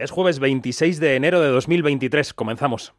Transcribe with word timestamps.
Es 0.00 0.10
jueves 0.10 0.38
26 0.38 0.98
de 0.98 1.14
enero 1.14 1.42
de 1.42 1.48
2023. 1.48 2.32
Comenzamos. 2.32 2.94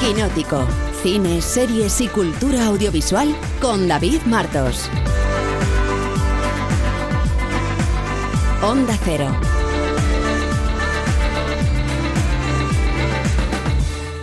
Quinótico. 0.00 0.66
Cine, 1.02 1.42
series 1.42 2.00
y 2.00 2.08
cultura 2.08 2.64
audiovisual 2.68 3.36
con 3.60 3.86
David 3.88 4.22
Martos. 4.24 4.88
Onda 8.62 8.96
Cero. 9.04 9.28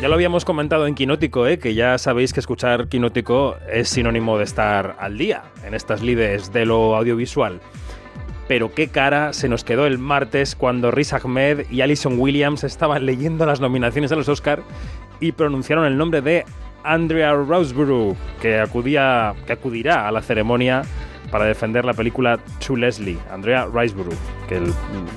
Ya 0.04 0.10
lo 0.10 0.16
habíamos 0.16 0.44
comentado 0.44 0.86
en 0.86 0.96
Quinótico, 0.96 1.48
¿eh? 1.48 1.60
que 1.60 1.76
ya 1.76 1.98
sabéis 1.98 2.34
que 2.34 2.42
escuchar 2.42 2.90
Quinótico 2.90 3.56
es 3.72 3.88
sinónimo 3.88 4.38
de 4.38 4.44
estar 4.44 4.98
al 5.00 5.18
día 5.18 5.44
en 5.66 5.74
estas 5.74 6.02
lides 6.02 6.52
de 6.52 6.66
lo 6.66 6.98
audiovisual. 6.98 7.62
Pero 8.50 8.74
qué 8.74 8.90
cara 8.90 9.32
se 9.32 9.48
nos 9.48 9.64
quedó 9.64 9.86
el 9.86 10.00
martes 10.00 10.58
cuando 10.58 10.92
Riz 10.92 11.14
Ahmed 11.14 11.68
y 11.72 11.80
Alison 11.80 12.20
Williams 12.20 12.66
estaban 12.66 13.06
leyendo 13.06 13.46
las 13.46 13.62
nominaciones 13.62 14.12
a 14.12 14.18
los 14.18 14.28
Oscar 14.28 14.62
y 15.22 15.32
pronunciaron 15.32 15.86
el 15.86 15.98
nombre 15.98 16.20
de 16.20 16.44
Andrea 16.84 17.32
Roseborough, 17.32 18.18
que, 18.42 18.60
acudía, 18.60 19.34
que 19.48 19.54
acudirá 19.54 20.10
a 20.10 20.12
la 20.12 20.22
ceremonia 20.22 20.82
para 21.32 21.46
defender 21.46 21.86
la 21.86 21.94
película 21.94 22.42
To 22.68 22.76
Leslie, 22.76 23.20
Andrea 23.32 23.70
Riseborough, 23.74 24.18
que, 24.48 24.62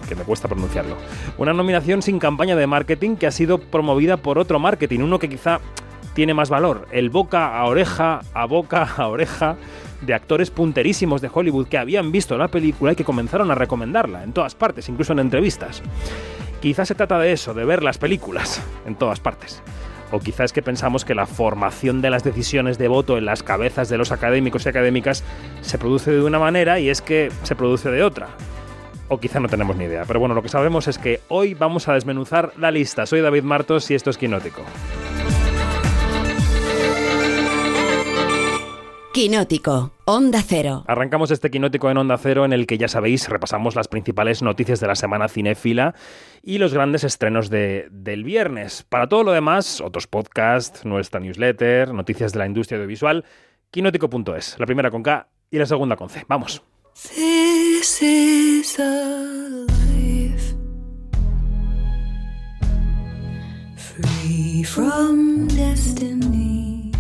que, 0.09 0.15
me 0.15 0.25
cuesta 0.25 0.49
pronunciarlo. 0.49 0.97
Una 1.39 1.53
nominación 1.53 2.03
sin 2.03 2.19
campaña 2.19 2.57
de 2.57 2.67
marketing 2.67 3.17
que 3.17 3.27
ha 3.27 3.31
sido 3.31 3.59
promovida 3.59 4.17
por 4.17 4.39
otro 4.39 4.59
marketing, 4.59 5.01
uno 5.01 5.19
que 5.19 5.29
quizá 5.29 5.61
tiene 6.15 6.33
más 6.33 6.49
valor, 6.49 6.89
el 6.93 7.11
boca 7.11 7.59
a 7.59 7.65
oreja, 7.67 8.21
a 8.33 8.47
boca 8.47 8.89
a 8.97 9.09
oreja 9.09 9.57
de 10.01 10.15
actores 10.15 10.51
punterísimos 10.51 11.21
de 11.21 11.31
Hollywood 11.33 11.69
que 11.69 11.79
habían 11.79 12.11
visto 12.11 12.39
la 12.39 12.49
película 12.49 12.93
y 12.93 12.97
que 12.97 13.05
comenzaron 13.05 13.51
a 13.51 13.55
recomendarla 13.55 14.25
en 14.25 14.33
todas 14.33 14.55
partes, 14.55 14.89
incluso 14.89 15.13
en 15.13 15.19
entrevistas. 15.19 15.83
Quizás 16.61 16.89
se 16.89 16.95
trata 16.95 17.19
de 17.19 17.33
eso, 17.33 17.55
de 17.55 17.65
ver 17.65 17.83
las 17.83 17.99
películas 17.99 18.63
en 18.87 18.95
todas 18.95 19.21
partes. 19.21 19.63
O 20.13 20.21
quizás 20.21 20.53
que 20.53 20.63
pensamos 20.63 21.05
que 21.05 21.15
la 21.15 21.27
formación 21.27 22.01
de 22.01 22.11
las 22.11 22.25
decisiones 22.25 22.79
de 22.79 22.89
voto 22.89 23.19
en 23.19 23.25
las 23.25 23.43
cabezas 23.43 23.89
de 23.89 23.99
los 23.99 24.13
académicos 24.13 24.65
y 24.65 24.69
académicas 24.69 25.25
se 25.61 25.79
produce 25.79 26.13
de 26.13 26.23
una 26.23 26.39
manera 26.39 26.79
y 26.79 26.89
es 26.89 27.03
que 27.03 27.31
se 27.43 27.57
produce 27.57 27.91
de 27.91 28.03
otra. 28.03 28.29
O 29.09 29.19
quizá 29.19 29.41
no 29.41 29.49
tenemos 29.49 29.77
ni 29.77 29.85
idea. 29.85 30.05
Pero 30.07 30.21
bueno, 30.21 30.35
lo 30.35 30.43
que 30.43 30.49
sabemos 30.49 30.89
es 30.89 30.99
que 30.99 31.21
hoy 31.29 31.55
vamos 31.55 31.89
a 31.89 31.95
desmenuzar 31.95 32.53
la 32.59 32.71
lista. 32.71 33.07
Soy 33.07 33.21
David 33.21 33.43
Martos 33.43 33.91
y 33.91 33.95
esto 33.95 34.11
es 34.11 34.19
Quinótico. 34.19 34.63
Quinótico, 39.17 39.93
Onda 40.05 40.43
Cero. 40.47 40.85
Arrancamos 40.87 41.31
este 41.31 41.51
Quinótico 41.51 41.91
en 41.91 41.97
Onda 41.97 42.19
Cero 42.19 42.45
en 42.45 42.53
el 42.53 42.67
que 42.67 42.77
ya 42.77 42.87
sabéis 42.87 43.31
repasamos 43.31 43.75
las 43.75 43.89
principales 43.89 44.43
noticias 44.43 44.79
de 44.79 44.89
la 44.89 44.95
semana 44.95 45.29
cinéfila 45.29 45.95
y 46.43 46.59
los 46.59 46.75
grandes 46.75 47.03
estrenos 47.03 47.49
de, 47.49 47.89
del 47.91 48.25
viernes. 48.25 48.83
Para 48.83 49.09
todo 49.09 49.25
lo 49.25 49.33
demás, 49.33 49.81
otros 49.81 50.07
podcasts, 50.07 50.85
nuestra 50.85 51.19
newsletter, 51.19 51.95
noticias 51.95 52.35
de 52.35 52.41
la 52.41 52.47
industria 52.47 52.77
audiovisual, 52.77 53.25
quinótico.es, 53.71 54.59
la 54.59 54.67
primera 54.67 54.91
con 54.91 55.03
K 55.03 55.29
y 55.51 55.57
la 55.57 55.65
segunda 55.65 55.97
con 55.97 56.11
C. 56.11 56.27
Vamos. 56.29 56.63
This 57.05 58.01
is 58.01 58.79
a 58.79 59.67
life 59.69 60.55
free 63.77 64.63
from 64.63 65.47
destiny. 65.49 66.91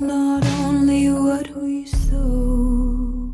Not 0.00 0.44
only 0.66 1.10
what 1.10 1.48
we 1.62 1.86
sow, 1.86 3.32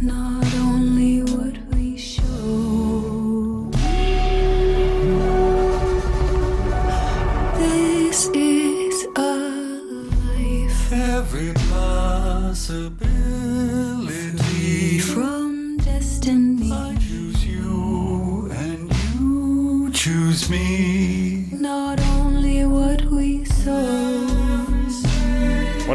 not 0.00 0.29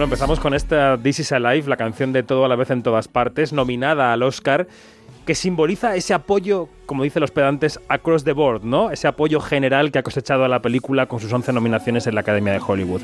Bueno, 0.05 0.13
empezamos 0.13 0.39
con 0.39 0.53
esta 0.53 0.99
This 1.01 1.21
is 1.21 1.31
Alive, 1.31 1.67
la 1.67 1.77
canción 1.77 2.13
de 2.13 2.21
Todo 2.21 2.45
a 2.45 2.47
la 2.47 2.55
vez 2.55 2.69
en 2.69 2.83
todas 2.83 3.07
partes, 3.07 3.53
nominada 3.53 4.13
al 4.13 4.21
Oscar, 4.21 4.67
que 5.25 5.33
simboliza 5.33 5.95
ese 5.95 6.13
apoyo, 6.13 6.69
como 6.85 7.01
dicen 7.01 7.21
los 7.21 7.31
pedantes, 7.31 7.79
across 7.89 8.23
the 8.23 8.33
board, 8.33 8.63
¿no? 8.63 8.91
Ese 8.91 9.07
apoyo 9.07 9.39
general 9.39 9.91
que 9.91 9.97
ha 9.97 10.03
cosechado 10.03 10.45
a 10.45 10.47
la 10.47 10.61
película 10.61 11.07
con 11.07 11.19
sus 11.19 11.33
11 11.33 11.53
nominaciones 11.53 12.05
en 12.05 12.13
la 12.13 12.21
Academia 12.21 12.53
de 12.53 12.59
Hollywood. 12.59 13.01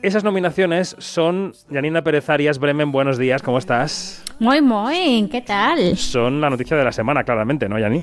Esas 0.00 0.24
nominaciones 0.24 0.96
son 0.98 1.52
Janina 1.70 2.02
Pérez 2.02 2.30
Arias, 2.30 2.58
Bremen, 2.58 2.92
buenos 2.92 3.18
días, 3.18 3.42
¿cómo 3.42 3.58
estás? 3.58 4.24
Muy, 4.38 4.62
muy, 4.62 5.28
¿qué 5.30 5.42
tal? 5.42 5.98
Son 5.98 6.40
la 6.40 6.48
noticia 6.48 6.78
de 6.78 6.84
la 6.84 6.92
semana, 6.92 7.24
claramente, 7.24 7.68
¿no, 7.68 7.78
Yani? 7.78 8.02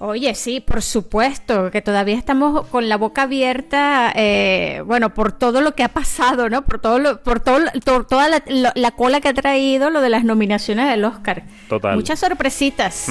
Oye, 0.00 0.32
sí, 0.36 0.60
por 0.60 0.80
supuesto, 0.80 1.72
que 1.72 1.82
todavía 1.82 2.14
estamos 2.16 2.66
con 2.68 2.88
la 2.88 2.96
boca 2.96 3.22
abierta, 3.22 4.12
eh, 4.14 4.80
bueno, 4.86 5.12
por 5.12 5.32
todo 5.32 5.60
lo 5.60 5.74
que 5.74 5.82
ha 5.82 5.88
pasado, 5.88 6.48
¿no? 6.48 6.62
Por 6.62 6.78
todo, 6.80 7.00
lo, 7.00 7.20
por 7.20 7.40
todo, 7.40 7.58
to- 7.84 8.04
toda 8.04 8.28
la, 8.28 8.40
lo- 8.46 8.70
la 8.76 8.92
cola 8.92 9.20
que 9.20 9.26
ha 9.28 9.34
traído 9.34 9.90
lo 9.90 10.00
de 10.00 10.08
las 10.08 10.22
nominaciones 10.22 10.88
del 10.88 11.04
Oscar. 11.04 11.42
Total. 11.68 11.96
Muchas 11.96 12.20
sorpresitas. 12.20 13.08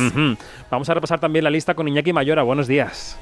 Vamos 0.71 0.89
a 0.89 0.93
repasar 0.93 1.19
también 1.19 1.43
la 1.43 1.49
lista 1.49 1.73
con 1.75 1.89
Iñaki 1.89 2.13
Mayora, 2.13 2.43
buenos 2.43 2.67
días. 2.67 3.17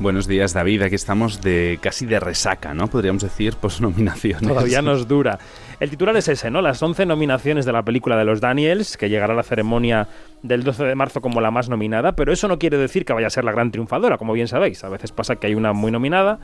Buenos 0.00 0.26
días, 0.26 0.54
David. 0.54 0.80
Aquí 0.80 0.94
estamos 0.94 1.42
de 1.42 1.78
casi 1.82 2.06
de 2.06 2.18
resaca, 2.18 2.72
¿no? 2.72 2.88
Podríamos 2.88 3.22
decir, 3.22 3.56
pues 3.60 3.82
nominaciones. 3.82 4.48
Todavía 4.48 4.80
nos 4.80 5.06
dura. 5.06 5.38
El 5.78 5.90
titular 5.90 6.16
es 6.16 6.26
ese, 6.26 6.50
¿no? 6.50 6.62
Las 6.62 6.82
11 6.82 7.04
nominaciones 7.04 7.66
de 7.66 7.72
la 7.72 7.82
película 7.82 8.16
de 8.16 8.24
los 8.24 8.40
Daniels, 8.40 8.96
que 8.96 9.10
llegará 9.10 9.34
a 9.34 9.36
la 9.36 9.42
ceremonia 9.42 10.08
del 10.42 10.64
12 10.64 10.84
de 10.84 10.94
marzo 10.94 11.20
como 11.20 11.42
la 11.42 11.50
más 11.50 11.68
nominada, 11.68 12.16
pero 12.16 12.32
eso 12.32 12.48
no 12.48 12.58
quiere 12.58 12.78
decir 12.78 13.04
que 13.04 13.12
vaya 13.12 13.26
a 13.26 13.30
ser 13.30 13.44
la 13.44 13.52
gran 13.52 13.70
triunfadora, 13.70 14.16
como 14.16 14.32
bien 14.32 14.48
sabéis. 14.48 14.82
A 14.84 14.88
veces 14.88 15.12
pasa 15.12 15.36
que 15.36 15.48
hay 15.48 15.54
una 15.54 15.74
muy 15.74 15.92
nominada 15.92 16.38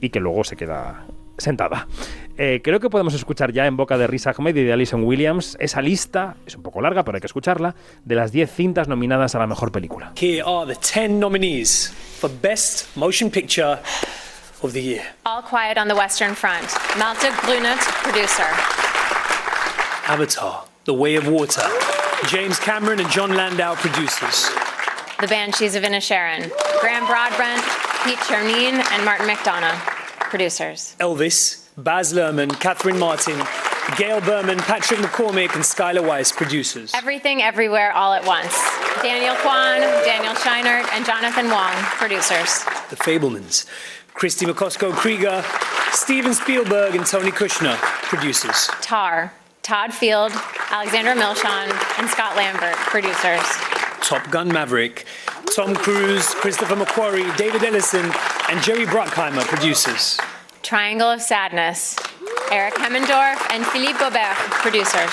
y 0.00 0.10
que 0.10 0.18
luego 0.18 0.42
se 0.42 0.56
queda 0.56 1.06
sentada. 1.38 1.86
Eh, 2.36 2.60
creo 2.62 2.78
que 2.78 2.90
podemos 2.90 3.14
escuchar 3.14 3.52
ya 3.52 3.66
en 3.66 3.76
boca 3.76 3.98
de 3.98 4.06
Riz 4.06 4.26
Ahmed 4.26 4.54
y 4.54 4.64
de 4.64 4.72
Alison 4.72 5.02
Williams 5.04 5.56
esa 5.60 5.82
lista, 5.82 6.36
es 6.46 6.54
un 6.54 6.62
poco 6.62 6.80
larga, 6.80 7.04
pero 7.04 7.16
hay 7.16 7.20
que 7.20 7.26
escucharla, 7.26 7.74
de 8.04 8.14
las 8.14 8.30
10 8.30 8.50
cintas 8.50 8.86
nominadas 8.88 9.34
a 9.34 9.38
la 9.38 9.46
mejor 9.46 9.72
película. 9.72 10.12
Here 10.20 10.42
are 10.46 10.72
the 10.72 10.78
10 10.80 11.18
nominees 11.18 11.92
for 12.20 12.30
Best 12.42 12.96
Motion 12.96 13.30
Picture 13.30 13.78
of 14.62 14.72
the 14.72 14.82
Year 14.82 15.02
All 15.24 15.42
Quiet 15.42 15.78
on 15.78 15.88
the 15.88 15.94
Western 15.94 16.34
Front. 16.34 16.68
Malte 16.98 17.28
Grunert, 17.42 17.80
producer. 18.02 18.46
Avatar, 20.06 20.64
The 20.84 20.94
Way 20.94 21.16
of 21.16 21.28
Water. 21.28 21.66
James 22.26 22.58
Cameron 22.58 23.00
and 23.00 23.10
John 23.10 23.34
Landau, 23.34 23.74
producers. 23.74 24.48
The 25.20 25.26
Banshees 25.26 25.74
of 25.76 25.82
Inisherin. 25.82 26.50
Graham 26.80 27.06
Broadbent, 27.06 27.62
Pete 28.04 28.18
Chernine, 28.18 28.80
and 28.92 29.04
Martin 29.04 29.26
McDonough, 29.26 29.97
producers. 30.28 30.94
Elvis, 31.00 31.66
Baz 31.76 32.12
Luhrmann, 32.12 32.58
Catherine 32.60 32.98
Martin, 32.98 33.40
Gail 33.96 34.20
Berman, 34.20 34.58
Patrick 34.58 35.00
McCormick, 35.00 35.54
and 35.54 35.64
Skylar 35.64 36.06
Weiss, 36.06 36.30
producers. 36.32 36.92
Everything 36.94 37.42
Everywhere 37.42 37.92
All 37.92 38.12
at 38.12 38.24
Once. 38.24 38.54
Daniel 39.02 39.34
Kwan, 39.36 39.80
Daniel 40.04 40.34
Scheinert, 40.34 40.92
and 40.92 41.06
Jonathan 41.06 41.50
Wong, 41.50 41.72
producers. 41.96 42.64
The 42.90 42.96
Fablemans, 42.96 43.66
Christy 44.14 44.46
McCosco 44.46 44.92
Krieger, 44.92 45.44
Steven 45.92 46.34
Spielberg, 46.34 46.96
and 46.96 47.06
Tony 47.06 47.30
Kushner, 47.30 47.76
producers. 47.76 48.68
Tar. 48.80 49.32
Todd 49.62 49.92
Field, 49.92 50.32
Alexandra 50.70 51.14
Milshon, 51.14 51.98
and 51.98 52.08
Scott 52.08 52.34
Lambert, 52.36 52.74
producers. 52.76 53.44
Top 54.00 54.30
Gun 54.30 54.48
Maverick, 54.48 55.04
Tom 55.54 55.74
Cruise, 55.74 56.34
Christopher 56.34 56.76
McQuarrie, 56.76 57.36
David 57.36 57.64
Ellison, 57.64 58.04
and 58.50 58.62
Jerry 58.62 58.84
Bruckheimer, 58.86 59.42
producers. 59.44 60.18
Triangle 60.62 61.10
of 61.10 61.20
Sadness. 61.20 61.96
Eric 62.52 62.74
Hemmendorf 62.74 63.38
and 63.50 63.64
Philippe 63.66 63.98
Gobert, 63.98 64.36
producers. 64.62 65.10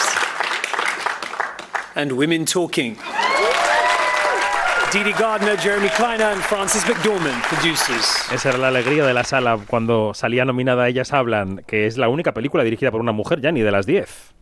and 1.96 2.12
Women 2.12 2.46
Talking. 2.46 2.98
Dee 4.92 5.04
Dee 5.04 5.14
Gardner, 5.14 5.58
Jeremy 5.58 5.90
Kleiner, 5.90 6.26
and 6.32 6.42
Francis 6.42 6.84
McDormand, 6.86 7.42
producers. 7.44 8.32
Esa 8.32 8.50
era 8.50 8.58
la 8.58 8.68
alegría 8.68 9.06
de 9.06 9.14
la 9.14 9.24
sala 9.24 9.58
cuando 9.68 10.14
salía 10.14 10.46
nominada 10.46 10.88
Ellas 10.88 11.12
Hablan, 11.12 11.64
que 11.68 11.86
es 11.88 11.98
la 11.98 12.08
única 12.08 12.34
película 12.34 12.64
dirigida 12.64 12.92
por 12.92 13.02
una 13.02 13.12
mujer, 13.12 13.42
ya 13.42 13.52
ni 13.52 13.62
de 13.62 13.72
las 13.72 13.86
10. 13.86 14.35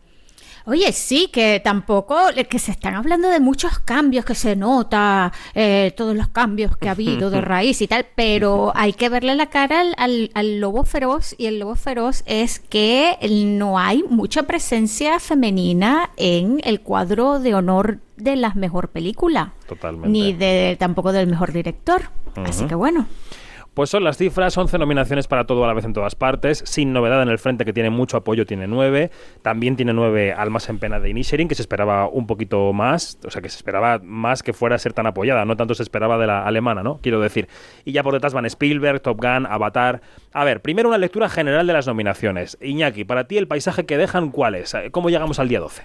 Oye, 0.66 0.92
sí, 0.92 1.28
que 1.30 1.60
tampoco, 1.62 2.16
eh, 2.34 2.46
que 2.46 2.58
se 2.58 2.70
están 2.70 2.94
hablando 2.94 3.28
de 3.28 3.38
muchos 3.38 3.78
cambios, 3.80 4.24
que 4.24 4.34
se 4.34 4.56
nota 4.56 5.30
eh, 5.54 5.92
todos 5.94 6.16
los 6.16 6.28
cambios 6.28 6.76
que 6.78 6.88
ha 6.88 6.92
habido 6.92 7.28
de 7.28 7.40
raíz 7.42 7.82
y 7.82 7.86
tal, 7.86 8.06
pero 8.14 8.72
hay 8.74 8.94
que 8.94 9.10
verle 9.10 9.34
la 9.34 9.50
cara 9.50 9.80
al, 9.82 9.94
al- 9.98 10.30
al 10.32 10.60
lobo 10.60 10.84
feroz 10.84 11.34
y 11.36 11.46
el 11.46 11.58
lobo 11.58 11.74
feroz 11.74 12.22
es 12.24 12.60
que 12.60 13.18
no 13.46 13.78
hay 13.78 14.04
mucha 14.08 14.44
presencia 14.44 15.20
femenina 15.20 16.10
en 16.16 16.60
el 16.64 16.80
cuadro 16.80 17.40
de 17.40 17.54
honor 17.54 17.98
de 18.16 18.36
la 18.36 18.54
mejor 18.54 18.88
película. 18.88 19.52
Totalmente. 19.68 20.08
Ni 20.08 20.32
de 20.32 20.76
tampoco 20.78 21.12
del 21.12 21.26
mejor 21.26 21.52
director. 21.52 22.04
Así 22.36 22.64
que 22.64 22.74
bueno. 22.74 23.06
Pues 23.74 23.90
son 23.90 24.04
las 24.04 24.16
cifras, 24.16 24.56
11 24.56 24.78
nominaciones 24.78 25.26
para 25.26 25.46
todo 25.46 25.64
a 25.64 25.66
la 25.66 25.74
vez 25.74 25.84
en 25.84 25.92
todas 25.92 26.14
partes, 26.14 26.62
sin 26.64 26.92
novedad 26.92 27.20
en 27.22 27.28
el 27.28 27.38
frente 27.38 27.64
que 27.64 27.72
tiene 27.72 27.90
mucho 27.90 28.16
apoyo, 28.16 28.46
tiene 28.46 28.68
9, 28.68 29.10
también 29.42 29.74
tiene 29.74 29.92
9 29.92 30.32
Almas 30.32 30.68
en 30.68 30.78
Pena 30.78 31.00
de 31.00 31.10
Inisherin, 31.10 31.48
que 31.48 31.56
se 31.56 31.62
esperaba 31.62 32.08
un 32.08 32.28
poquito 32.28 32.72
más, 32.72 33.18
o 33.24 33.30
sea 33.32 33.42
que 33.42 33.48
se 33.48 33.56
esperaba 33.56 33.98
más 33.98 34.44
que 34.44 34.52
fuera 34.52 34.76
a 34.76 34.78
ser 34.78 34.92
tan 34.92 35.08
apoyada, 35.08 35.44
no 35.44 35.56
tanto 35.56 35.74
se 35.74 35.82
esperaba 35.82 36.18
de 36.18 36.28
la 36.28 36.46
alemana, 36.46 36.84
¿no? 36.84 37.00
Quiero 37.02 37.20
decir. 37.20 37.48
Y 37.84 37.90
ya 37.90 38.04
por 38.04 38.14
detrás 38.14 38.32
van 38.32 38.46
Spielberg, 38.46 39.00
Top 39.00 39.20
Gun, 39.20 39.44
Avatar. 39.46 40.02
A 40.32 40.44
ver, 40.44 40.62
primero 40.62 40.88
una 40.88 40.98
lectura 40.98 41.28
general 41.28 41.66
de 41.66 41.72
las 41.72 41.88
nominaciones. 41.88 42.56
Iñaki, 42.60 43.02
para 43.02 43.26
ti 43.26 43.38
el 43.38 43.48
paisaje 43.48 43.86
que 43.86 43.98
dejan, 43.98 44.30
¿cuál 44.30 44.54
es? 44.54 44.76
¿Cómo 44.92 45.10
llegamos 45.10 45.40
al 45.40 45.48
día 45.48 45.58
12? 45.58 45.82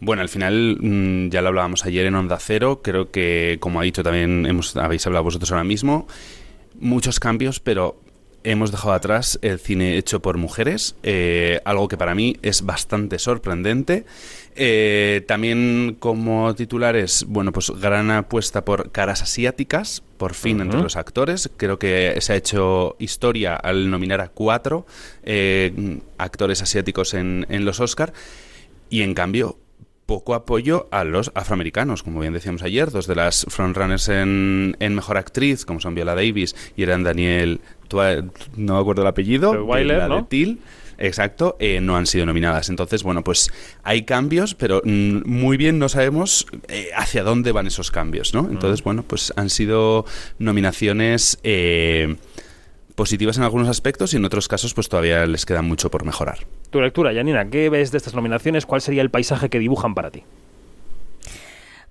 Bueno, 0.00 0.22
al 0.22 0.28
final 0.28 0.78
mm, 0.80 1.28
ya 1.30 1.42
lo 1.42 1.48
hablábamos 1.48 1.86
ayer 1.86 2.06
en 2.06 2.14
Onda 2.16 2.38
Cero, 2.38 2.80
creo 2.82 3.10
que 3.10 3.56
como 3.60 3.80
ha 3.80 3.84
dicho 3.84 4.02
también 4.02 4.46
hemos, 4.46 4.76
habéis 4.76 5.06
hablado 5.06 5.24
vosotros 5.24 5.50
ahora 5.52 5.64
mismo, 5.64 6.06
muchos 6.80 7.20
cambios, 7.20 7.60
pero 7.60 8.00
hemos 8.46 8.70
dejado 8.70 8.94
atrás 8.94 9.38
el 9.42 9.58
cine 9.58 9.98
hecho 9.98 10.22
por 10.22 10.36
mujeres, 10.38 10.94
eh, 11.02 11.60
algo 11.64 11.88
que 11.88 11.96
para 11.96 12.14
mí 12.14 12.36
es 12.42 12.62
bastante 12.62 13.18
sorprendente. 13.18 14.04
Eh, 14.54 15.24
también 15.26 15.96
como 15.98 16.54
titulares, 16.54 17.26
bueno, 17.28 17.52
pues 17.52 17.70
gran 17.70 18.10
apuesta 18.10 18.64
por 18.64 18.90
caras 18.92 19.20
asiáticas, 19.20 20.02
por 20.16 20.34
fin 20.34 20.60
entre 20.60 20.80
los 20.80 20.96
actores. 20.96 21.50
Creo 21.56 21.78
que 21.78 22.16
se 22.20 22.32
ha 22.32 22.36
hecho 22.36 22.96
historia 22.98 23.56
al 23.56 23.90
nominar 23.90 24.20
a 24.20 24.28
cuatro 24.28 24.86
eh, 25.24 26.00
actores 26.16 26.62
asiáticos 26.62 27.14
en, 27.14 27.46
en 27.50 27.64
los 27.64 27.80
Oscar. 27.80 28.12
Y 28.88 29.02
en 29.02 29.14
cambio, 29.14 29.58
poco 30.06 30.34
apoyo 30.34 30.88
a 30.92 31.04
los 31.04 31.32
afroamericanos, 31.34 32.02
como 32.02 32.20
bien 32.20 32.32
decíamos 32.32 32.62
ayer, 32.62 32.90
dos 32.90 33.06
de 33.06 33.16
las 33.16 33.44
frontrunners 33.48 34.08
en, 34.08 34.76
en 34.78 34.94
Mejor 34.94 35.16
Actriz, 35.16 35.64
como 35.64 35.80
son 35.80 35.94
Viola 35.94 36.14
Davis 36.14 36.54
y 36.76 36.84
eran 36.84 37.02
Daniel, 37.02 37.60
no 38.56 38.74
me 38.74 38.80
acuerdo 38.80 39.02
el 39.02 39.08
apellido, 39.08 39.64
Weiler, 39.64 39.98
la 39.98 40.04
de 40.04 40.08
¿no? 40.08 40.26
Till, 40.26 40.60
exacto, 40.98 41.56
eh, 41.58 41.80
no 41.80 41.96
han 41.96 42.06
sido 42.06 42.24
nominadas. 42.24 42.68
Entonces, 42.68 43.02
bueno, 43.02 43.24
pues 43.24 43.50
hay 43.82 44.04
cambios, 44.04 44.54
pero 44.54 44.80
mm, 44.84 45.28
muy 45.28 45.56
bien 45.56 45.78
no 45.78 45.88
sabemos 45.88 46.46
eh, 46.68 46.90
hacia 46.96 47.24
dónde 47.24 47.52
van 47.52 47.66
esos 47.66 47.90
cambios, 47.90 48.32
¿no? 48.32 48.48
Entonces, 48.48 48.84
bueno, 48.84 49.02
pues 49.02 49.32
han 49.36 49.50
sido 49.50 50.06
nominaciones... 50.38 51.38
eh, 51.42 52.16
positivas 52.96 53.36
en 53.36 53.44
algunos 53.44 53.68
aspectos 53.68 54.12
y 54.12 54.16
en 54.16 54.24
otros 54.24 54.48
casos 54.48 54.74
pues 54.74 54.88
todavía 54.88 55.24
les 55.26 55.46
queda 55.46 55.62
mucho 55.62 55.90
por 55.90 56.04
mejorar. 56.04 56.38
Tu 56.70 56.80
lectura, 56.80 57.14
Janina, 57.14 57.48
¿qué 57.48 57.70
ves 57.70 57.92
de 57.92 57.98
estas 57.98 58.14
nominaciones? 58.14 58.66
¿Cuál 58.66 58.80
sería 58.80 59.02
el 59.02 59.10
paisaje 59.10 59.48
que 59.48 59.60
dibujan 59.60 59.94
para 59.94 60.10
ti? 60.10 60.24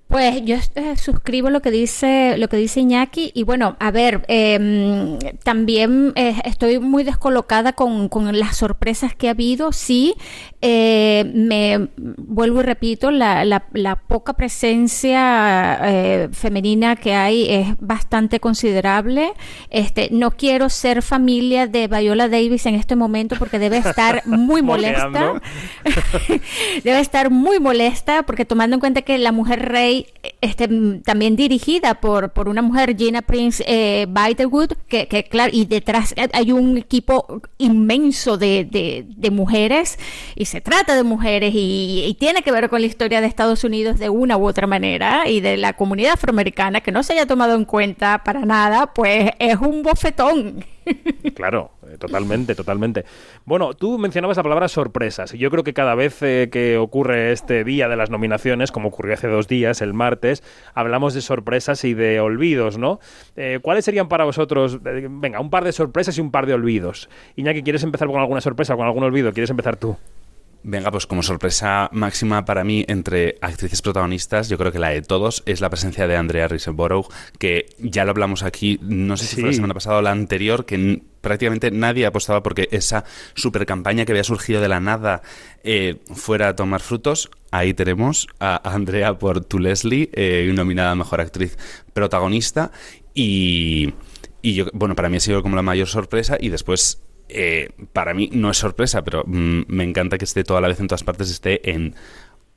Pues 0.08 0.40
yo 0.44 0.54
eh, 0.76 0.96
suscribo 0.96 1.50
lo 1.50 1.60
que 1.62 1.72
dice 1.72 2.38
lo 2.38 2.48
que 2.48 2.56
dice 2.56 2.78
Iñaki 2.80 3.32
y 3.34 3.42
bueno, 3.42 3.76
a 3.80 3.90
ver, 3.90 4.24
em, 4.28 5.18
también 5.42 6.12
eh, 6.14 6.36
estoy 6.44 6.78
muy 6.78 7.02
descolocada 7.02 7.72
con, 7.72 8.08
con 8.08 8.38
las 8.38 8.56
sorpresas 8.56 9.16
que 9.16 9.26
ha 9.26 9.32
habido. 9.32 9.72
Sí, 9.72 10.14
eh, 10.62 11.28
me 11.34 11.88
vuelvo 11.96 12.60
y 12.60 12.62
repito, 12.62 13.10
la, 13.10 13.44
la- 13.44 13.64
la 13.72 13.96
poca 13.96 14.34
presencia 14.34 15.78
eh, 15.82 16.28
femenina 16.32 16.94
que 16.94 17.12
hay 17.14 17.50
es 17.52 17.68
bastante 17.80 18.38
considerable. 18.38 19.32
Este, 19.70 20.08
no 20.12 20.30
quiero 20.30 20.68
ser 20.68 21.02
familia 21.02 21.66
de 21.66 21.88
Viola 21.88 22.28
Davis 22.28 22.66
en 22.66 22.76
este 22.76 22.94
momento 22.94 23.34
porque 23.40 23.58
debe 23.58 23.78
estar 23.78 24.22
muy 24.26 24.62
molesta. 24.62 25.42
Debe 26.84 27.00
estar 27.00 27.30
muy 27.30 27.58
molesta 27.60 28.22
porque 28.22 28.44
tomando 28.44 28.74
en 28.76 28.80
cuenta 28.80 29.02
que 29.02 29.18
La 29.18 29.32
Mujer 29.32 29.68
Rey, 29.68 29.95
este, 30.40 30.68
también 31.04 31.36
dirigida 31.36 31.94
por, 32.00 32.32
por 32.32 32.48
una 32.48 32.62
mujer, 32.62 32.96
Gina 32.96 33.22
Prince 33.22 33.64
eh, 33.66 34.06
Bythewood, 34.08 34.72
que, 34.88 35.06
que 35.08 35.24
claro, 35.24 35.50
y 35.54 35.64
detrás 35.66 36.14
hay 36.32 36.52
un 36.52 36.76
equipo 36.76 37.42
inmenso 37.58 38.36
de, 38.38 38.64
de- 38.64 39.04
de 39.08 39.30
mujeres 39.30 39.98
y 40.34 40.44
se 40.46 40.60
trata 40.60 40.94
de 40.96 41.02
mujeres 41.02 41.52
y, 41.54 42.04
y 42.06 42.14
tiene 42.14 42.42
que 42.42 42.52
ver 42.52 42.68
con 42.68 42.80
la 42.80 42.86
historia 42.86 43.20
de 43.20 43.26
Estados 43.26 43.64
Unidos 43.64 43.98
de 43.98 44.08
una 44.10 44.36
u 44.36 44.46
otra 44.46 44.66
manera 44.66 45.28
y 45.28 45.40
de 45.40 45.56
la 45.56 45.72
comunidad 45.74 46.12
afroamericana 46.14 46.80
que 46.80 46.92
no 46.92 47.02
se 47.02 47.14
haya 47.14 47.26
tomado 47.26 47.54
en 47.54 47.64
cuenta 47.64 48.22
para 48.24 48.44
nada, 48.44 48.92
pues 48.94 49.30
es 49.38 49.56
un 49.58 49.82
bofetón. 49.82 50.64
Claro, 51.34 51.72
eh, 51.88 51.98
totalmente, 51.98 52.54
totalmente. 52.54 53.04
Bueno, 53.44 53.74
tú 53.74 53.98
mencionabas 53.98 54.36
la 54.36 54.42
palabra 54.42 54.68
sorpresas. 54.68 55.32
Yo 55.32 55.50
creo 55.50 55.64
que 55.64 55.74
cada 55.74 55.94
vez 55.94 56.22
eh, 56.22 56.48
que 56.50 56.78
ocurre 56.78 57.32
este 57.32 57.64
día 57.64 57.88
de 57.88 57.96
las 57.96 58.10
nominaciones, 58.10 58.72
como 58.72 58.88
ocurrió 58.88 59.14
hace 59.14 59.28
dos 59.28 59.48
días, 59.48 59.82
el 59.82 59.92
martes, 59.92 60.42
hablamos 60.74 61.14
de 61.14 61.20
sorpresas 61.20 61.84
y 61.84 61.94
de 61.94 62.20
olvidos, 62.20 62.78
¿no? 62.78 63.00
Eh, 63.36 63.58
¿Cuáles 63.62 63.84
serían 63.84 64.08
para 64.08 64.24
vosotros, 64.24 64.78
eh, 64.84 65.08
venga, 65.10 65.40
un 65.40 65.50
par 65.50 65.64
de 65.64 65.72
sorpresas 65.72 66.16
y 66.18 66.20
un 66.20 66.30
par 66.30 66.46
de 66.46 66.54
olvidos? 66.54 67.08
Iñaki, 67.36 67.62
¿quieres 67.62 67.82
empezar 67.82 68.08
con 68.08 68.20
alguna 68.20 68.40
sorpresa 68.40 68.76
con 68.76 68.86
algún 68.86 69.02
olvido? 69.02 69.32
¿Quieres 69.32 69.50
empezar 69.50 69.76
tú? 69.76 69.96
Venga, 70.68 70.90
pues 70.90 71.06
como 71.06 71.22
sorpresa 71.22 71.88
máxima 71.92 72.44
para 72.44 72.64
mí 72.64 72.84
entre 72.88 73.38
actrices 73.40 73.82
protagonistas, 73.82 74.48
yo 74.48 74.58
creo 74.58 74.72
que 74.72 74.80
la 74.80 74.88
de 74.88 75.00
todos 75.00 75.44
es 75.46 75.60
la 75.60 75.70
presencia 75.70 76.08
de 76.08 76.16
Andrea 76.16 76.48
Riseborough, 76.48 77.06
que 77.38 77.66
ya 77.78 78.04
lo 78.04 78.10
hablamos 78.10 78.42
aquí, 78.42 78.80
no 78.82 79.16
sé 79.16 79.26
si 79.26 79.36
fue 79.36 79.50
la 79.50 79.52
semana 79.52 79.74
pasada 79.74 79.98
o 79.98 80.02
la 80.02 80.10
anterior, 80.10 80.64
que 80.64 81.02
prácticamente 81.20 81.70
nadie 81.70 82.04
apostaba 82.04 82.42
porque 82.42 82.68
esa 82.72 83.04
super 83.34 83.64
campaña 83.64 84.04
que 84.04 84.10
había 84.10 84.24
surgido 84.24 84.60
de 84.60 84.66
la 84.66 84.80
nada 84.80 85.22
eh, 85.62 86.00
fuera 86.12 86.48
a 86.48 86.56
tomar 86.56 86.80
frutos. 86.80 87.30
Ahí 87.52 87.72
tenemos 87.72 88.26
a 88.40 88.68
Andrea 88.68 89.20
por 89.20 89.44
Tu 89.44 89.60
Leslie, 89.60 90.10
eh, 90.14 90.50
nominada 90.52 90.90
a 90.90 90.94
Mejor 90.96 91.20
Actriz 91.20 91.56
Protagonista. 91.92 92.72
Y, 93.14 93.94
y 94.42 94.54
yo, 94.54 94.66
bueno, 94.72 94.96
para 94.96 95.08
mí 95.10 95.18
ha 95.18 95.20
sido 95.20 95.44
como 95.44 95.54
la 95.54 95.62
mayor 95.62 95.86
sorpresa. 95.86 96.36
Y 96.40 96.48
después 96.48 97.05
eh, 97.28 97.70
para 97.92 98.14
mí 98.14 98.30
no 98.32 98.50
es 98.50 98.56
sorpresa, 98.58 99.02
pero 99.04 99.24
mm, 99.26 99.62
me 99.68 99.84
encanta 99.84 100.18
que 100.18 100.24
esté 100.24 100.44
toda 100.44 100.60
la 100.60 100.68
vez 100.68 100.80
en 100.80 100.86
todas 100.88 101.04
partes, 101.04 101.30
esté 101.30 101.70
en 101.70 101.94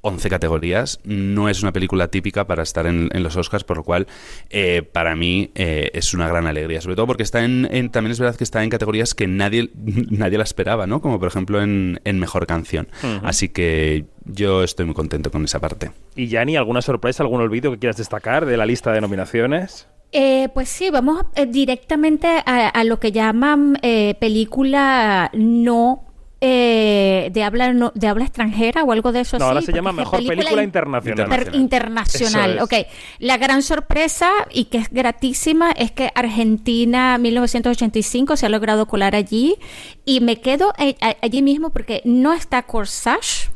11 0.02 0.30
categorías. 0.30 1.02
No 1.04 1.50
es 1.50 1.62
una 1.62 1.74
película 1.74 2.08
típica 2.08 2.48
para 2.48 2.64
estar 2.64 2.88
en, 2.88 3.10
en 3.12 3.22
los 3.22 3.36
Oscars, 3.36 3.66
por 3.66 3.76
lo 3.76 3.84
cual 3.84 4.08
eh, 4.50 4.82
para 4.82 5.14
mí 5.18 5.52
eh, 5.56 5.92
es 5.94 6.14
una 6.14 6.28
gran 6.30 6.48
alegría. 6.48 6.80
Sobre 6.80 6.96
todo 6.96 7.06
porque 7.06 7.24
está 7.24 7.44
en, 7.44 7.68
en- 7.70 7.90
también 7.90 8.14
es 8.14 8.20
verdad 8.20 8.38
que 8.38 8.46
está 8.46 8.64
en 8.64 8.70
categorías 8.70 9.14
que 9.14 9.28
nadie, 9.28 9.72
nadie 9.76 10.38
la 10.38 10.46
esperaba, 10.46 10.88
¿no? 10.88 11.02
Como 11.02 11.20
por 11.20 11.28
ejemplo 11.28 11.62
en, 11.62 12.00
en 12.06 12.18
Mejor 12.18 12.48
Canción. 12.48 12.88
Así 13.24 13.50
que 13.50 14.06
yo 14.24 14.64
estoy 14.64 14.86
muy 14.86 14.96
contento 14.96 15.32
con 15.32 15.44
esa 15.44 15.60
parte. 15.60 15.92
Y 16.16 16.28
Yanni, 16.28 16.56
¿alguna 16.56 16.82
sorpresa, 16.82 17.24
algún 17.24 17.42
olvido 17.42 17.70
que 17.72 17.80
quieras 17.80 17.98
destacar 17.98 18.46
de 18.46 18.56
la 18.56 18.66
lista 18.66 18.94
de 18.94 19.02
nominaciones? 19.02 19.88
Eh, 20.12 20.50
pues 20.54 20.70
sí, 20.70 20.90
vamos 20.90 21.24
eh, 21.36 21.46
directamente 21.46 22.28
a, 22.46 22.68
a 22.70 22.84
lo 22.84 23.00
que 23.00 23.12
llaman 23.12 23.78
eh, 23.84 24.16
película 24.20 25.30
no 25.34 26.04
eh, 26.42 27.30
de 27.34 27.44
habla 27.44 27.74
no- 27.74 27.92
de 27.94 28.08
habla 28.08 28.24
extranjera 28.24 28.84
o 28.86 28.92
algo 28.94 29.12
de 29.12 29.20
eso 29.20 29.38
No, 29.38 29.46
así. 29.46 29.50
ahora 29.50 29.62
se 29.62 29.74
llama 29.74 29.92
mejor 29.92 30.26
película, 30.26 30.62
in- 30.64 30.70
internacional. 30.70 31.28
inter- 31.40 31.56
internacional. 31.56 32.58
Es. 32.58 32.64
Ok, 32.64 32.74
la 33.20 33.38
gran 33.38 33.62
sorpresa 33.62 34.30
y 34.50 34.66
que 34.66 34.78
es 34.80 34.90
gratísima 34.90 35.72
es 35.72 35.92
que 35.92 36.10
Argentina 36.16 37.18
1985 37.18 38.38
se 38.38 38.46
ha 38.46 38.50
logrado 38.50 38.88
colar 38.88 39.16
allí 39.16 39.58
y 40.06 40.22
me 40.22 40.38
quedo 40.40 40.74
eh, 40.80 40.96
allí 41.22 41.42
mismo 41.42 41.72
porque 41.72 42.02
no 42.06 42.34
está 42.34 42.62
Corsage 42.64 43.50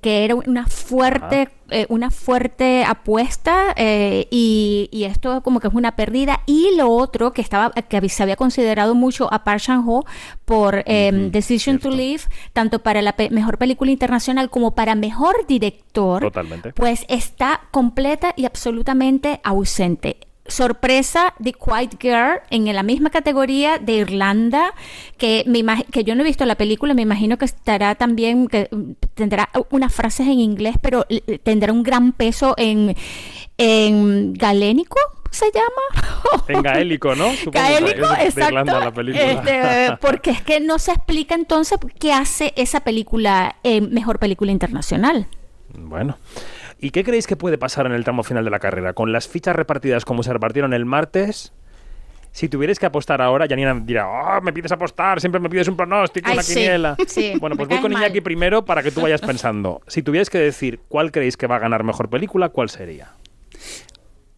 que 0.00 0.24
era 0.24 0.34
una 0.34 0.66
fuerte 0.66 1.48
eh, 1.72 1.86
una 1.88 2.10
fuerte 2.10 2.82
apuesta 2.84 3.74
eh, 3.76 4.26
y, 4.30 4.88
y 4.90 5.04
esto 5.04 5.40
como 5.42 5.60
que 5.60 5.68
es 5.68 5.74
una 5.74 5.94
pérdida 5.94 6.40
y 6.46 6.74
lo 6.76 6.90
otro 6.90 7.32
que 7.32 7.42
estaba 7.42 7.70
que 7.70 8.08
se 8.08 8.22
había 8.24 8.34
considerado 8.36 8.94
mucho 8.96 9.32
a 9.32 9.44
Park 9.44 9.60
Chan 9.60 9.84
Ho 9.86 10.04
por 10.44 10.82
eh, 10.86 11.28
Decision 11.30 11.78
to 11.78 11.90
Live 11.90 12.22
tanto 12.52 12.80
para 12.80 13.02
la 13.02 13.12
pe- 13.12 13.30
mejor 13.30 13.56
película 13.58 13.90
internacional 13.92 14.50
como 14.50 14.74
para 14.74 14.94
mejor 14.96 15.46
director 15.46 16.22
Totalmente. 16.22 16.72
pues 16.72 17.04
está 17.08 17.60
completa 17.70 18.32
y 18.36 18.46
absolutamente 18.46 19.40
ausente. 19.44 20.16
Sorpresa 20.46 21.34
de 21.38 21.52
Quiet 21.52 21.96
Girl 22.00 22.40
en 22.50 22.74
la 22.74 22.82
misma 22.82 23.10
categoría 23.10 23.78
de 23.78 23.92
Irlanda, 23.92 24.74
que, 25.16 25.44
me 25.46 25.62
que 25.92 26.02
yo 26.02 26.16
no 26.16 26.22
he 26.22 26.24
visto 26.24 26.44
la 26.44 26.56
película, 26.56 26.92
me 26.92 27.02
imagino 27.02 27.38
que 27.38 27.44
estará 27.44 27.94
también, 27.94 28.48
que 28.48 28.68
tendrá 29.20 29.48
unas 29.70 29.94
frases 29.94 30.26
en 30.26 30.40
inglés, 30.40 30.76
pero 30.80 31.06
tendrá 31.44 31.72
un 31.72 31.82
gran 31.82 32.12
peso 32.12 32.54
en, 32.56 32.96
en 33.56 34.32
galénico, 34.32 34.98
se 35.30 35.46
llama? 35.52 36.42
En 36.48 36.62
gaélico, 36.62 37.14
¿no? 37.14 37.30
Supongo 37.36 37.52
que 37.52 37.58
Gaélico, 37.58 38.12
es 38.14 38.34
de 38.34 38.42
exacto. 38.42 38.80
La 38.80 38.92
película. 38.92 39.24
Este, 39.24 39.96
porque 40.00 40.30
es 40.30 40.42
que 40.42 40.60
no 40.60 40.78
se 40.78 40.92
explica 40.92 41.34
entonces 41.34 41.78
qué 41.98 42.12
hace 42.12 42.52
esa 42.56 42.80
película 42.80 43.56
eh, 43.62 43.80
mejor 43.80 44.18
película 44.18 44.50
internacional. 44.50 45.28
Bueno. 45.74 46.18
¿Y 46.80 46.90
qué 46.90 47.04
creéis 47.04 47.26
que 47.26 47.36
puede 47.36 47.58
pasar 47.58 47.86
en 47.86 47.92
el 47.92 48.04
tramo 48.04 48.22
final 48.22 48.44
de 48.44 48.50
la 48.50 48.58
carrera? 48.58 48.94
Con 48.94 49.12
las 49.12 49.28
fichas 49.28 49.54
repartidas 49.54 50.04
como 50.04 50.22
se 50.22 50.32
repartieron 50.32 50.72
el 50.72 50.86
martes, 50.86 51.52
si 52.32 52.48
tuvierais 52.48 52.78
que 52.78 52.86
apostar 52.86 53.20
ahora, 53.20 53.46
Janina 53.48 53.74
dirá, 53.82 54.04
"Ah, 54.06 54.40
me 54.40 54.52
pides 54.52 54.70
apostar, 54.72 55.20
siempre 55.20 55.40
me 55.40 55.48
pides 55.50 55.68
un 55.68 55.76
pronóstico, 55.76 56.28
Ay, 56.28 56.34
una 56.34 56.42
sí, 56.42 56.54
quiniela. 56.54 56.96
sí, 57.06 57.32
bueno, 57.40 57.56
pues 57.56 57.68
me 57.68 57.74
voy 57.76 57.82
con 57.82 57.90
caes 57.90 58.00
mal. 58.00 58.08
Iñaki 58.10 58.20
primero 58.20 58.64
para 58.64 58.82
que 58.82 58.90
tú 58.90 59.00
vayas 59.00 59.20
pensando. 59.20 59.80
Si 59.88 60.02
tuvierais 60.02 60.30
que 60.30 60.38
decir 60.38 60.80
cuál 60.88 61.10
creéis 61.12 61.36
que 61.36 61.46
va 61.46 61.56
a 61.56 61.58
ganar 61.58 61.84
mejor 61.84 62.08
película, 62.08 62.48
¿cuál 62.50 62.70
sería? 62.70 63.12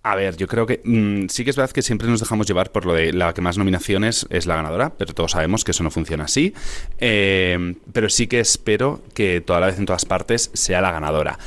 A 0.05 0.17
ver, 0.17 0.37
yo 0.37 0.49
creo 0.49 0.67
que 0.67 0.81
mm, 0.85 1.29
sí 1.29 1.45
que 1.45 1.51
es 1.51 1.57
verdad 1.57 1.71
que 1.71 1.81
siempre 1.81 2.09
nos 2.09 2.19
dejamos 2.19 2.47
llevar 2.49 2.73
por 2.73 2.87
lo 2.87 2.93
de 2.95 3.13
la 3.13 3.33
que 3.35 3.41
más 3.41 3.57
nominaciones 3.57 4.27
es 4.31 4.47
la 4.47 4.57
ganadora, 4.57 4.91
pero 4.99 5.15
todos 5.15 5.31
sabemos 5.31 5.63
que 5.63 5.71
eso 5.71 5.85
no 5.85 5.93
funciona 5.93 6.25
así. 6.25 6.55
Eh, 6.99 7.77
pero 7.93 8.09
sí 8.09 8.27
que 8.27 8.41
espero 8.41 9.01
que 9.15 9.41
toda 9.41 9.61
la 9.61 9.67
vez 9.67 9.79
en 9.79 9.87
todas 9.87 10.05
partes 10.05 10.51
sea 10.55 10.81
la 10.81 10.91
ganadora. 10.91 11.39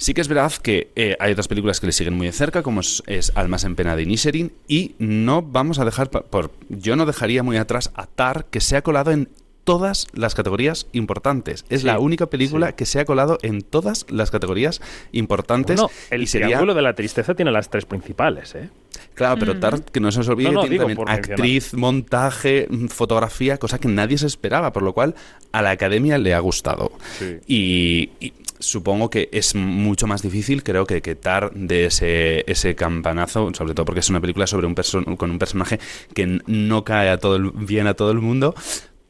Sí 0.00 0.14
que 0.14 0.22
es 0.22 0.28
verdad 0.28 0.50
que 0.62 0.90
eh, 0.96 1.14
hay 1.20 1.32
otras 1.32 1.46
películas 1.46 1.78
que 1.78 1.84
le 1.84 1.92
siguen 1.92 2.14
muy 2.14 2.26
de 2.26 2.32
cerca, 2.32 2.62
como 2.62 2.80
es, 2.80 3.02
es 3.06 3.32
Almas 3.34 3.64
en 3.64 3.76
pena 3.76 3.96
de 3.96 4.04
Inisherin, 4.04 4.50
y 4.66 4.94
no 4.98 5.42
vamos 5.42 5.78
a 5.78 5.84
dejar, 5.84 6.08
por, 6.08 6.52
yo 6.70 6.96
no 6.96 7.04
dejaría 7.04 7.42
muy 7.42 7.58
atrás 7.58 7.90
a 7.94 8.06
Tar, 8.06 8.46
que 8.46 8.60
se 8.62 8.78
ha 8.78 8.82
colado 8.82 9.10
en 9.10 9.28
todas 9.64 10.06
las 10.14 10.34
categorías 10.34 10.86
importantes. 10.92 11.66
Es 11.68 11.82
Sí, 11.82 11.86
la 11.86 11.98
única 11.98 12.26
película 12.30 12.68
sí. 12.68 12.72
que 12.78 12.86
se 12.86 12.98
ha 12.98 13.04
colado 13.04 13.36
en 13.42 13.60
todas 13.60 14.06
las 14.08 14.30
categorías 14.30 14.80
importantes. 15.12 15.76
Bueno, 15.78 15.90
el 16.10 16.22
y 16.22 16.26
sería- 16.26 16.46
triángulo 16.46 16.72
de 16.72 16.80
la 16.80 16.94
tristeza 16.94 17.34
tiene 17.34 17.50
las 17.52 17.68
tres 17.68 17.84
principales, 17.84 18.54
¿eh? 18.54 18.70
Claro, 19.14 19.38
pero 19.38 19.58
Tar, 19.60 19.82
que 19.82 20.00
no 20.00 20.10
se 20.12 20.18
nos 20.18 20.28
olvide, 20.28 20.48
No, 20.48 20.54
no, 20.54 20.60
tiene 20.62 20.74
digo 20.76 20.86
también 20.86 21.08
actriz, 21.08 21.74
montaje, 21.74 22.66
mm, 22.70 22.86
fotografía, 22.86 23.58
cosa 23.58 23.78
que 23.78 23.88
nadie 23.88 24.16
se 24.16 24.26
esperaba, 24.26 24.72
por 24.72 24.82
lo 24.82 24.94
cual 24.94 25.14
a 25.52 25.60
la 25.62 25.70
academia 25.70 26.16
le 26.16 26.32
ha 26.32 26.38
gustado. 26.40 26.92
Sí. 27.18 27.36
Y, 27.46 28.10
y 28.26 28.32
supongo 28.60 29.10
que 29.10 29.28
es 29.32 29.54
mucho 29.54 30.06
más 30.06 30.22
difícil, 30.22 30.62
creo 30.62 30.86
que, 30.86 31.02
que 31.02 31.14
Tar 31.16 31.50
de 31.54 31.86
ese, 31.86 32.44
ese 32.46 32.74
campanazo, 32.76 33.50
sobre 33.54 33.74
todo 33.74 33.84
porque 33.86 34.00
es 34.00 34.10
una 34.10 34.20
película 34.20 34.46
sobre 34.46 34.66
un 34.66 34.74
con 35.16 35.30
un 35.30 35.38
personaje 35.38 35.80
que 36.14 36.40
no 36.46 36.84
cae 36.84 37.08
a 37.10 37.18
todo 37.18 37.36
el- 37.36 37.50
bien 37.50 37.86
a 37.86 37.94
todo 37.94 38.12
el 38.12 38.18
mundo, 38.20 38.54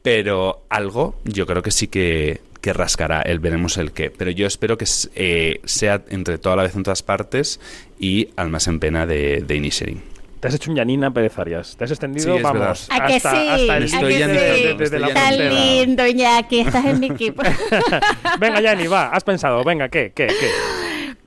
pero 0.01 0.63
algo 0.69 1.15
yo 1.25 1.45
creo 1.45 1.61
que 1.61 1.71
sí 1.71 1.87
que, 1.87 2.41
que 2.61 2.73
rascará, 2.73 3.21
el 3.21 3.39
veremos 3.39 3.77
el 3.77 3.91
qué. 3.91 4.09
Pero 4.09 4.31
yo 4.31 4.47
espero 4.47 4.77
que 4.77 4.85
eh, 5.15 5.61
sea 5.65 6.03
entre 6.09 6.37
toda 6.37 6.55
la 6.55 6.63
vez 6.63 6.75
en 6.75 6.83
todas 6.83 7.03
partes 7.03 7.59
y 7.99 8.29
Almas 8.35 8.67
en 8.67 8.79
pena 8.79 9.05
de, 9.05 9.41
de 9.45 9.55
Inisherin. 9.55 10.10
Te 10.41 10.47
has 10.47 10.55
hecho 10.55 10.71
un 10.71 10.77
Janina 10.77 11.11
Pérez 11.11 11.37
Arias. 11.37 11.75
Te 11.77 11.83
has 11.85 11.91
extendido, 11.91 12.31
Sí, 12.31 12.37
es 12.37 12.43
vamos, 12.43 12.59
verdad. 12.89 13.03
¿A 13.03 13.07
que 13.07 13.15
hasta, 13.15 13.31
sí? 13.31 13.37
hasta 13.47 13.77
el 13.77 13.83
¿A 13.83 13.85
Estoy 13.85 14.13
de- 14.15 14.27
de- 14.75 14.89
de 14.89 14.99
la 14.99 15.07
ya 15.09 15.13
Tan 15.13 15.27
frontera. 15.35 15.53
lindo, 15.53 16.07
Iñaki, 16.07 16.59
estás 16.61 16.85
en 16.85 16.99
mi 16.99 17.07
equipo. 17.07 17.43
Venga, 18.39 18.59
Yanni, 18.59 18.87
va, 18.87 19.09
has 19.09 19.23
pensado, 19.23 19.63
venga, 19.63 19.87
¿qué, 19.89 20.11
qué, 20.15 20.27
qué? 20.27 20.49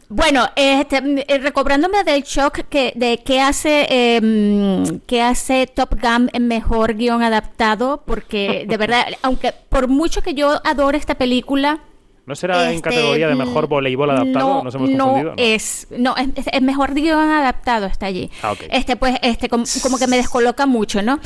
Bueno, 0.08 0.48
este, 0.56 1.00
mm, 1.00 1.18
eh, 1.28 1.38
recobrándome 1.38 2.02
del 2.04 2.22
shock 2.24 2.62
que, 2.68 2.92
de 2.96 3.18
qué 3.24 3.40
hace, 3.40 3.86
eh, 3.88 5.00
qué 5.06 5.22
hace 5.22 5.66
Top 5.66 5.94
Gun 6.00 6.28
en 6.32 6.46
mejor 6.48 6.94
guion 6.94 7.22
adaptado, 7.22 8.02
porque 8.04 8.64
de 8.68 8.76
verdad, 8.76 9.06
aunque 9.22 9.52
por 9.68 9.86
mucho 9.88 10.22
que 10.22 10.34
yo 10.34 10.60
adore 10.64 10.98
esta 10.98 11.14
película, 11.14 11.78
¿No 12.26 12.34
será 12.34 12.64
en 12.70 12.76
este, 12.76 12.88
categoría 12.88 13.28
de 13.28 13.34
mejor 13.34 13.66
mm, 13.66 13.68
voleibol 13.68 14.10
adaptado? 14.10 14.48
No, 14.48 14.64
¿Nos 14.64 14.74
hemos 14.74 14.90
no 14.90 15.34
es, 15.36 15.86
no, 15.90 16.16
es, 16.16 16.28
es- 16.50 16.62
mejor 16.62 16.94
guion 16.94 17.28
adaptado 17.30 17.86
está 17.86 18.06
allí. 18.06 18.30
Ah, 18.42 18.52
ok. 18.52 18.60
Este, 18.70 18.96
pues, 18.96 19.16
este, 19.22 19.48
como, 19.48 19.64
como 19.82 19.98
que 19.98 20.06
me 20.06 20.16
descoloca 20.16 20.64
mucho, 20.66 21.02
¿no? 21.02 21.20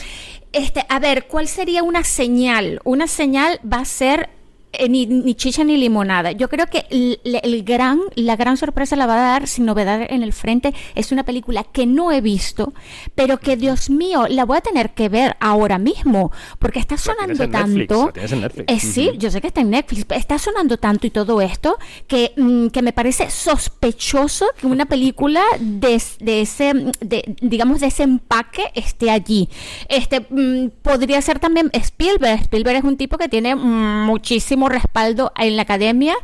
Este, 0.52 0.84
a 0.88 0.98
ver, 0.98 1.26
¿cuál 1.26 1.46
sería 1.46 1.82
una 1.82 2.02
señal? 2.02 2.80
Una 2.84 3.06
señal 3.06 3.60
va 3.70 3.78
a 3.80 3.84
ser 3.84 4.30
eh, 4.72 4.88
ni, 4.88 5.06
ni 5.06 5.34
chicha 5.34 5.64
ni 5.64 5.76
limonada. 5.76 6.32
Yo 6.32 6.48
creo 6.48 6.66
que 6.66 6.84
el, 6.90 7.18
el 7.24 7.64
gran, 7.64 8.00
la 8.14 8.36
gran 8.36 8.56
sorpresa 8.56 8.96
la 8.96 9.06
va 9.06 9.14
a 9.14 9.32
dar 9.32 9.46
sin 9.46 9.64
novedad 9.64 10.02
en 10.08 10.22
el 10.22 10.32
frente. 10.32 10.74
Es 10.94 11.10
una 11.10 11.24
película 11.24 11.64
que 11.64 11.86
no 11.86 12.12
he 12.12 12.20
visto, 12.20 12.74
pero 13.14 13.38
que 13.38 13.56
Dios 13.56 13.88
mío, 13.88 14.26
la 14.28 14.44
voy 14.44 14.58
a 14.58 14.60
tener 14.60 14.90
que 14.90 15.08
ver 15.08 15.36
ahora 15.40 15.78
mismo, 15.78 16.32
porque 16.58 16.80
está 16.80 16.98
sonando 16.98 17.44
en 17.44 17.50
tanto. 17.50 18.12
en 18.14 18.40
Netflix. 18.40 18.64
Eh, 18.72 18.80
sí, 18.80 19.10
yo 19.18 19.30
sé 19.30 19.40
que 19.40 19.46
está 19.46 19.62
en 19.62 19.70
Netflix, 19.70 20.04
está 20.10 20.38
sonando 20.38 20.76
tanto 20.76 21.06
y 21.06 21.10
todo 21.10 21.40
esto 21.40 21.78
que, 22.06 22.32
mm, 22.36 22.68
que 22.68 22.82
me 22.82 22.92
parece 22.92 23.30
sospechoso 23.30 24.46
que 24.60 24.66
una 24.66 24.86
película 24.86 25.42
de, 25.60 26.00
de 26.20 26.40
ese, 26.42 26.74
de, 27.00 27.36
digamos, 27.40 27.80
de 27.80 27.86
ese 27.86 28.02
empaque 28.02 28.64
esté 28.74 29.10
allí. 29.10 29.48
Este 29.88 30.20
mm, 30.20 30.70
podría 30.82 31.22
ser 31.22 31.38
también 31.38 31.70
Spielberg. 31.72 32.42
Spielberg 32.42 32.78
es 32.78 32.84
un 32.84 32.96
tipo 32.96 33.16
que 33.16 33.28
tiene 33.28 33.54
mm, 33.54 34.06
muchísimo 34.06 34.57
respaldo 34.66 35.30
en 35.36 35.56
la 35.56 35.62
academia. 35.62 36.14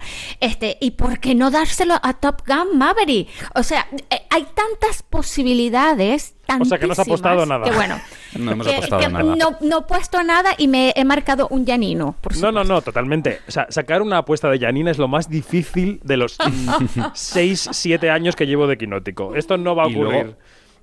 Este, 0.41 0.79
y 0.81 0.93
por 0.93 1.21
qué 1.21 1.35
no 1.35 1.51
dárselo 1.51 1.95
a 2.03 2.15
Top 2.15 2.41
Gun 2.47 2.79
Maverick? 2.79 3.29
O 3.55 3.63
sea, 3.63 3.87
eh, 4.09 4.23
hay 4.31 4.47
tantas 4.55 5.03
posibilidades. 5.03 6.35
O 6.61 6.65
sea, 6.65 6.79
que 6.79 6.87
no 6.87 6.93
has 6.93 6.99
apostado 6.99 7.45
nada. 7.47 7.65
Que 7.65 7.73
bueno. 7.77 8.01
No 8.37 8.51
hemos 8.51 8.67
que- 8.67 8.75
apostado 8.75 9.01
que 9.03 9.09
nada. 9.11 9.37
No, 9.37 9.57
no 9.61 9.79
he 9.79 9.83
puesto 9.83 10.21
nada 10.25 10.55
y 10.59 10.67
me 10.67 10.93
he 10.97 11.05
marcado 11.05 11.47
un 11.51 11.65
llanino. 11.65 12.17
Por 12.21 12.37
No, 12.39 12.51
no, 12.51 12.65
no, 12.65 12.83
totalmente. 12.83 13.41
O 13.47 13.51
sea, 13.53 13.67
sacar 13.71 14.03
una 14.03 14.19
apuesta 14.19 14.51
de 14.51 14.59
Janina 14.59 14.91
es 14.91 14.99
lo 14.99 15.07
más 15.07 15.29
difícil 15.29 16.01
de 16.03 16.17
los 16.17 16.37
6, 17.15 17.69
7 17.71 18.11
años 18.11 18.35
que 18.35 18.47
llevo 18.49 18.67
de 18.67 18.77
Quinótico. 18.77 19.37
Esto 19.37 19.57
no 19.57 19.77
va 19.77 19.85
a 19.85 19.87
ocurrir. 19.87 20.35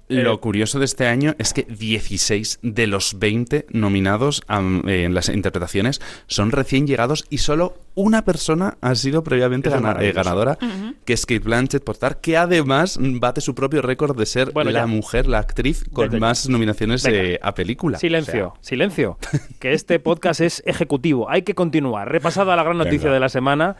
Lo 0.07 0.33
Eh, 0.33 0.37
curioso 0.39 0.77
de 0.79 0.85
este 0.85 1.07
año 1.07 1.35
es 1.37 1.53
que 1.53 1.63
16 1.63 2.59
de 2.61 2.87
los 2.87 3.17
20 3.17 3.65
nominados 3.69 4.41
eh, 4.49 5.03
en 5.05 5.13
las 5.13 5.29
interpretaciones 5.29 6.01
son 6.27 6.51
recién 6.51 6.85
llegados 6.85 7.25
y 7.29 7.37
solo 7.37 7.77
una 7.95 8.25
persona 8.25 8.77
ha 8.81 8.95
sido 8.95 9.23
previamente 9.23 9.69
gana- 9.69 9.97
eh, 10.01 10.11
ganadora, 10.11 10.57
que 11.05 11.13
es 11.13 11.25
Kate 11.25 11.39
Blanchett 11.39 11.83
por 11.83 11.97
Tar, 11.97 12.19
que 12.19 12.35
además 12.35 12.97
bate 13.01 13.39
su 13.41 13.55
propio 13.55 13.81
récord 13.81 14.17
de 14.17 14.25
ser 14.25 14.51
Bueno, 14.51 14.71
la 14.71 14.81
ya. 14.81 14.85
mujer, 14.87 15.27
la 15.27 15.39
actriz 15.39 15.85
con 15.93 16.19
más 16.19 16.49
nominaciones 16.49 17.05
eh, 17.05 17.39
a 17.41 17.53
película. 17.53 17.97
Silencio, 17.97 18.47
O 18.49 18.55
sea, 18.55 18.63
silencio. 18.63 19.17
Que 19.59 19.71
este 19.73 19.99
podcast 19.99 20.41
es 20.41 20.61
ejecutivo. 20.65 21.29
Hay 21.29 21.43
que 21.43 21.55
continuar. 21.55 22.11
Repasada 22.11 22.55
la 22.57 22.63
gran 22.63 22.77
noticia 22.77 23.05
Venga. 23.05 23.13
de 23.13 23.19
la 23.21 23.29
semana, 23.29 23.75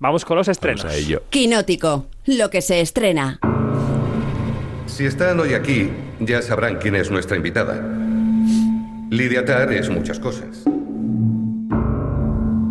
vamos 0.00 0.24
con 0.24 0.36
los 0.36 0.48
estrenos. 0.48 0.82
vamos 0.82 0.96
a 0.96 0.98
ello. 1.00 1.22
Quinótico, 1.30 2.06
lo 2.26 2.50
que 2.50 2.62
se 2.62 2.80
estrena. 2.80 3.38
Si 4.98 5.06
están 5.06 5.38
hoy 5.38 5.54
aquí, 5.54 5.90
ya 6.18 6.42
sabrán 6.42 6.78
quién 6.78 6.96
es 6.96 7.08
nuestra 7.08 7.36
invitada. 7.36 7.80
Lidia 9.10 9.44
Tarr 9.44 9.72
es 9.72 9.88
muchas 9.88 10.18
cosas. 10.18 10.64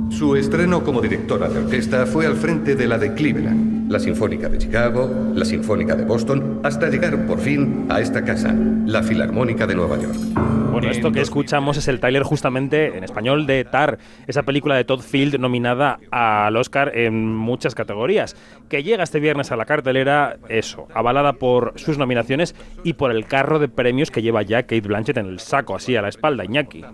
Su 0.09 0.35
estreno 0.35 0.83
como 0.83 0.99
directora 0.99 1.47
de 1.47 1.59
orquesta 1.59 2.05
fue 2.05 2.25
al 2.25 2.35
frente 2.35 2.75
de 2.75 2.85
la 2.85 2.97
de 2.97 3.13
Cleveland, 3.13 3.89
la 3.89 4.01
Sinfónica 4.01 4.49
de 4.49 4.57
Chicago, 4.57 5.31
la 5.35 5.45
Sinfónica 5.45 5.95
de 5.95 6.03
Boston, 6.03 6.59
hasta 6.63 6.89
llegar 6.89 7.25
por 7.27 7.39
fin 7.39 7.85
a 7.87 8.01
esta 8.01 8.25
casa, 8.25 8.53
la 8.53 9.03
Filarmónica 9.03 9.65
de 9.65 9.75
Nueva 9.75 9.97
York. 9.97 10.66
Bueno, 10.77 10.91
esto 10.91 11.11
que 11.11 11.19
2000. 11.19 11.23
escuchamos 11.23 11.77
es 11.77 11.87
el 11.87 11.99
tráiler 11.99 12.21
justamente 12.21 12.97
en 12.97 13.03
español 13.03 13.47
de 13.47 13.63
Tar, 13.65 13.97
esa 14.27 14.43
película 14.43 14.75
de 14.75 14.83
Todd 14.83 15.01
Field 15.01 15.39
nominada 15.39 15.99
al 16.11 16.55
Oscar 16.55 16.95
en 16.95 17.35
muchas 17.35 17.73
categorías, 17.73 18.35
que 18.69 18.83
llega 18.83 19.03
este 19.03 19.19
viernes 19.19 19.51
a 19.51 19.55
la 19.55 19.65
cartelera, 19.65 20.37
eso, 20.49 20.87
avalada 20.93 21.33
por 21.33 21.73
sus 21.77 21.97
nominaciones 21.97 22.55
y 22.83 22.93
por 22.93 23.11
el 23.11 23.25
carro 23.25 23.57
de 23.57 23.69
premios 23.69 24.11
que 24.11 24.21
lleva 24.21 24.43
ya 24.43 24.63
Kate 24.63 24.81
Blanchett 24.81 25.17
en 25.17 25.25
el 25.25 25.39
saco, 25.39 25.75
así 25.75 25.95
a 25.95 26.03
la 26.03 26.09
espalda, 26.09 26.45
Iñaki. 26.45 26.85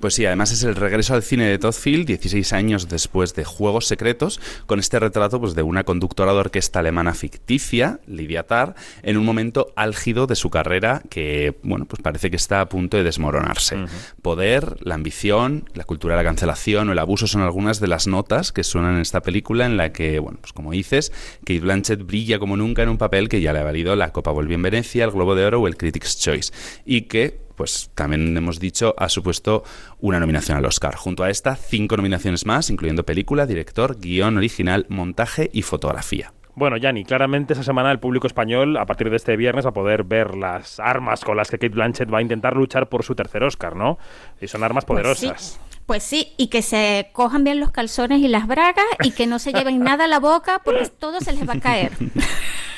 Pues 0.00 0.14
sí, 0.14 0.24
además 0.24 0.50
es 0.50 0.62
el 0.62 0.76
regreso 0.76 1.14
al 1.14 1.22
cine 1.22 1.46
de 1.46 1.58
Todd 1.58 1.74
Field, 1.74 2.06
16 2.06 2.52
años 2.54 2.88
después 2.88 3.34
de 3.34 3.44
Juegos 3.44 3.86
Secretos, 3.86 4.40
con 4.66 4.78
este 4.78 4.98
retrato 4.98 5.38
pues, 5.40 5.54
de 5.54 5.62
una 5.62 5.84
conductora 5.84 6.32
de 6.32 6.38
orquesta 6.38 6.78
alemana 6.78 7.12
ficticia, 7.12 8.00
Lydia 8.06 8.44
Tarr, 8.46 8.74
en 9.02 9.18
un 9.18 9.26
momento 9.26 9.74
álgido 9.76 10.26
de 10.26 10.36
su 10.36 10.48
carrera 10.48 11.02
que, 11.10 11.58
bueno, 11.62 11.84
pues 11.84 12.00
parece 12.00 12.30
que 12.30 12.36
está 12.36 12.62
a 12.62 12.68
punto 12.68 12.96
de 12.96 13.04
desmoronarse. 13.04 13.76
Poder, 14.22 14.76
la 14.80 14.94
ambición, 14.94 15.68
la 15.74 15.84
cultura 15.84 16.16
de 16.16 16.22
la 16.22 16.28
cancelación 16.28 16.88
o 16.88 16.92
el 16.92 16.98
abuso 16.98 17.26
son 17.26 17.42
algunas 17.42 17.78
de 17.78 17.88
las 17.88 18.06
notas 18.06 18.52
que 18.52 18.64
suenan 18.64 18.94
en 18.94 19.02
esta 19.02 19.20
película 19.20 19.66
en 19.66 19.76
la 19.76 19.92
que, 19.92 20.18
bueno, 20.18 20.38
pues 20.40 20.54
como 20.54 20.72
dices, 20.72 21.12
Kate 21.40 21.60
Blanchett 21.60 22.06
brilla 22.06 22.38
como 22.38 22.56
nunca 22.56 22.82
en 22.82 22.88
un 22.88 22.96
papel 22.96 23.28
que 23.28 23.42
ya 23.42 23.52
le 23.52 23.58
ha 23.58 23.64
valido 23.64 23.94
la 23.96 24.12
Copa 24.12 24.30
Volvió 24.30 24.54
en 24.54 24.62
Venecia, 24.62 25.04
el 25.04 25.10
Globo 25.10 25.34
de 25.34 25.44
Oro 25.44 25.60
o 25.60 25.66
el 25.66 25.76
Critics' 25.76 26.18
Choice 26.18 26.52
y 26.86 27.02
que 27.02 27.49
pues 27.60 27.90
también 27.94 28.34
hemos 28.34 28.58
dicho, 28.58 28.94
ha 28.96 29.10
supuesto 29.10 29.64
una 29.98 30.18
nominación 30.18 30.56
al 30.56 30.64
Oscar. 30.64 30.94
Junto 30.96 31.24
a 31.24 31.28
esta, 31.28 31.56
cinco 31.56 31.94
nominaciones 31.94 32.46
más, 32.46 32.70
incluyendo 32.70 33.04
película, 33.04 33.44
director, 33.44 34.00
guion 34.00 34.38
original, 34.38 34.86
montaje 34.88 35.50
y 35.52 35.60
fotografía. 35.60 36.32
Bueno, 36.54 36.78
Yanni, 36.78 37.04
claramente 37.04 37.52
esa 37.52 37.62
semana 37.62 37.92
el 37.92 37.98
público 37.98 38.26
español, 38.26 38.78
a 38.78 38.86
partir 38.86 39.10
de 39.10 39.16
este 39.16 39.36
viernes, 39.36 39.66
va 39.66 39.70
a 39.70 39.74
poder 39.74 40.04
ver 40.04 40.36
las 40.36 40.80
armas 40.80 41.22
con 41.22 41.36
las 41.36 41.50
que 41.50 41.58
Kate 41.58 41.74
Blanchett 41.74 42.10
va 42.10 42.16
a 42.16 42.22
intentar 42.22 42.56
luchar 42.56 42.88
por 42.88 43.04
su 43.04 43.14
tercer 43.14 43.42
Oscar, 43.44 43.76
¿no? 43.76 43.98
Y 44.40 44.48
son 44.48 44.64
armas 44.64 44.86
Pues 44.86 45.02
poderosas. 45.02 45.42
sí. 45.42 45.58
Pues 45.84 46.02
sí, 46.02 46.32
y 46.38 46.46
que 46.46 46.62
se 46.62 47.10
cojan 47.12 47.44
bien 47.44 47.60
los 47.60 47.72
calzones 47.72 48.20
y 48.20 48.28
las 48.28 48.46
bragas 48.46 48.86
y 49.02 49.10
que 49.10 49.26
no 49.26 49.38
se 49.38 49.52
lleven 49.52 49.80
nada 49.80 50.04
a 50.04 50.08
la 50.08 50.18
boca 50.18 50.62
porque 50.64 50.86
todo 50.88 51.20
se 51.20 51.34
les 51.34 51.46
va 51.46 51.54
a 51.54 51.60
caer. 51.60 51.92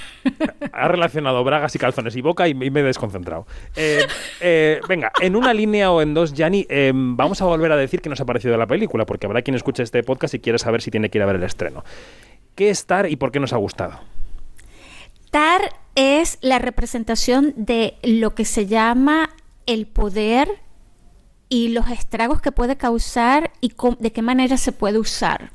Ha 0.72 0.88
relacionado 0.88 1.42
bragas 1.44 1.74
y 1.74 1.78
calzones 1.78 2.16
y 2.16 2.20
boca 2.20 2.48
y, 2.48 2.54
me 2.54 2.80
he 2.80 2.82
desconcentrado. 2.82 3.46
Eh, 3.76 4.06
eh, 4.40 4.80
venga, 4.88 5.12
en 5.20 5.36
una 5.36 5.52
línea 5.52 5.90
o 5.90 6.02
en 6.02 6.14
dos, 6.14 6.32
Yanni, 6.32 6.66
eh, 6.68 6.92
vamos 6.94 7.42
a 7.42 7.44
volver 7.44 7.72
a 7.72 7.76
decir 7.76 8.00
que 8.00 8.08
nos 8.08 8.20
ha 8.20 8.24
parecido 8.24 8.56
la 8.56 8.66
película, 8.66 9.06
porque 9.06 9.26
habrá 9.26 9.42
quien 9.42 9.54
escuche 9.54 9.82
este 9.82 10.02
podcast 10.02 10.34
y 10.34 10.40
quiere 10.40 10.58
saber 10.58 10.82
si 10.82 10.90
tiene 10.90 11.10
que 11.10 11.18
ir 11.18 11.22
a 11.22 11.26
ver 11.26 11.36
el 11.36 11.42
estreno. 11.42 11.84
¿Qué 12.54 12.70
es 12.70 12.86
Tar 12.86 13.10
y 13.10 13.16
por 13.16 13.32
qué 13.32 13.40
nos 13.40 13.52
ha 13.52 13.56
gustado? 13.56 14.00
Tar 15.30 15.72
es 15.94 16.38
la 16.42 16.58
representación 16.58 17.54
de 17.56 17.94
lo 18.02 18.34
que 18.34 18.44
se 18.44 18.66
llama 18.66 19.30
el 19.66 19.86
poder 19.86 20.48
y 21.48 21.68
los 21.68 21.90
estragos 21.90 22.40
que 22.40 22.50
puede 22.50 22.76
causar 22.76 23.52
y 23.60 23.74
de 23.98 24.12
qué 24.12 24.22
manera 24.22 24.56
se 24.56 24.72
puede 24.72 24.98
usar. 24.98 25.52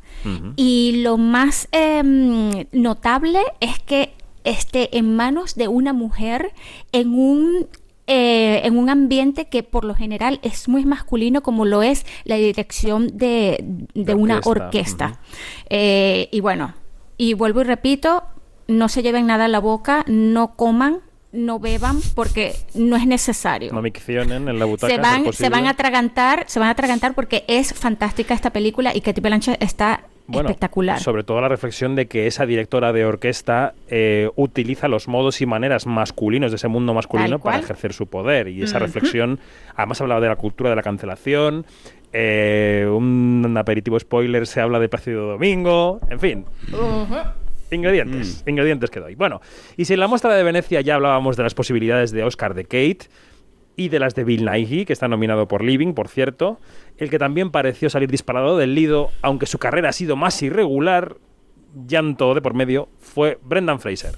Y 0.56 1.02
lo 1.04 1.18
más 1.18 1.68
em, 1.72 2.66
notable 2.72 3.40
es 3.62 3.80
que 3.80 4.14
esté 4.50 4.98
en 4.98 5.16
manos 5.16 5.56
de 5.56 5.68
una 5.68 5.94
mujer 5.94 6.52
en 6.92 7.14
un 7.14 7.68
eh, 8.10 8.62
en 8.64 8.78
un 8.78 8.90
ambiente 8.90 9.50
que 9.50 9.64
por 9.64 9.84
lo 9.84 9.94
general 9.94 10.40
es 10.42 10.70
muy 10.70 10.86
masculino 10.86 11.44
como 11.44 11.66
lo 11.66 11.84
es 11.84 12.06
la 12.24 12.38
dirección 12.38 13.18
de, 13.18 13.58
de 13.62 14.06
De 14.06 14.16
una 14.16 14.36
orquesta, 14.46 14.60
orquesta. 14.60 15.20
Eh, 15.70 16.30
y 16.32 16.40
bueno, 16.40 16.74
y 17.18 17.34
vuelvo 17.34 17.60
y 17.62 17.64
repito, 17.66 18.24
no 18.68 18.88
se 18.88 19.04
lleven 19.04 19.28
nada 19.28 19.46
a 19.46 19.48
la 19.50 19.60
boca, 19.60 20.06
no 20.08 20.56
coman, 20.56 21.02
no 21.34 21.60
beban 21.60 22.00
porque 22.16 22.56
no 22.74 22.96
es 22.96 23.06
necesario. 23.06 23.74
No 23.74 23.82
miccionen 23.82 24.48
en 24.48 24.58
la 24.58 24.64
butaca. 24.64 24.94
se 24.94 25.02
van, 25.02 25.34
se 25.34 25.50
van 25.50 25.68
a 25.68 25.72
atragantar, 25.72 26.46
se 26.48 26.60
van 26.60 26.70
a 26.70 26.72
atragantar 26.72 27.14
porque 27.14 27.44
es 27.50 27.74
fantástica 27.74 28.34
esta 28.34 28.52
película 28.52 28.96
y 28.96 29.02
Katy 29.02 29.20
Blanchett 29.20 29.62
está 29.62 30.06
Bueno, 30.28 30.50
espectacular. 30.50 31.00
Sobre 31.00 31.24
todo 31.24 31.40
la 31.42 31.48
reflexión 31.48 31.96
de 31.96 32.08
que 32.08 32.28
esa 32.28 32.46
directora 32.46 32.92
de 32.94 33.06
orquesta 33.06 33.74
eh, 33.88 34.30
utiliza 34.36 34.88
los 34.88 35.08
modos 35.08 35.40
y 35.42 35.46
maneras 35.46 35.86
masculinos 35.88 36.52
de 36.52 36.56
ese 36.58 36.68
mundo 36.68 36.94
masculino 36.94 37.40
para 37.40 37.60
ejercer 37.60 37.94
su 37.94 38.08
poder. 38.08 38.50
Y 38.50 38.62
esa 38.62 38.78
reflexión, 38.80 39.40
además 39.76 40.02
hablaba 40.02 40.20
de 40.22 40.28
la 40.28 40.36
cultura 40.36 40.70
de 40.70 40.76
la 40.76 40.84
cancelación. 40.84 41.66
eh, 42.14 42.88
un 42.90 43.54
aperitivo 43.58 44.00
spoiler 44.00 44.48
se 44.48 44.62
habla 44.62 44.80
de 44.80 44.88
Plácido 44.90 45.28
Domingo, 45.28 46.00
en 46.10 46.20
fin. 46.22 46.46
Ingredientes, 47.70 48.44
Mm. 48.46 48.50
ingredientes 48.50 48.90
que 48.90 49.00
doy. 49.02 49.16
Bueno, 49.16 49.42
y 49.76 49.84
si 49.86 49.94
en 49.94 50.00
la 50.00 50.08
muestra 50.08 50.34
de 50.34 50.42
Venecia 50.42 50.80
ya 50.82 50.96
hablábamos 50.96 51.36
de 51.36 51.44
las 51.44 51.54
posibilidades 51.54 52.12
de 52.12 52.24
Oscar 52.24 52.54
de 52.54 52.64
Kate 52.64 53.00
y 53.78 53.90
de 53.90 54.00
las 54.00 54.16
de 54.16 54.26
Bill 54.26 54.44
Nighy, 54.44 54.84
que 54.84 54.92
está 54.92 55.08
nominado 55.08 55.48
por 55.48 55.64
Living, 55.64 55.94
por 55.94 56.10
cierto, 56.10 56.60
el 56.98 57.10
que 57.10 57.20
también 57.20 57.52
pareció 57.52 57.90
salir 57.90 58.10
disparado 58.10 58.58
del 58.58 58.76
lido, 58.76 59.12
aunque 59.22 59.46
su 59.46 59.60
carrera 59.60 59.90
ha 59.90 59.94
sido 59.94 60.18
más 60.18 60.42
irregular, 60.42 61.18
llanto 61.88 62.34
de 62.34 62.42
por 62.42 62.56
medio, 62.56 62.90
fue 63.00 63.40
Brendan 63.44 63.80
Fraser. 63.80 64.16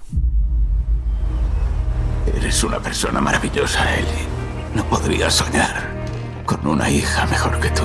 Eres 2.35 2.63
una 2.63 2.79
persona 2.79 3.19
maravillosa, 3.19 3.95
Ellie. 3.95 4.27
No 4.75 4.83
podría 4.85 5.29
soñar 5.29 5.89
con 6.45 6.65
una 6.65 6.89
hija 6.89 7.25
mejor 7.25 7.59
que 7.59 7.69
tú. 7.69 7.83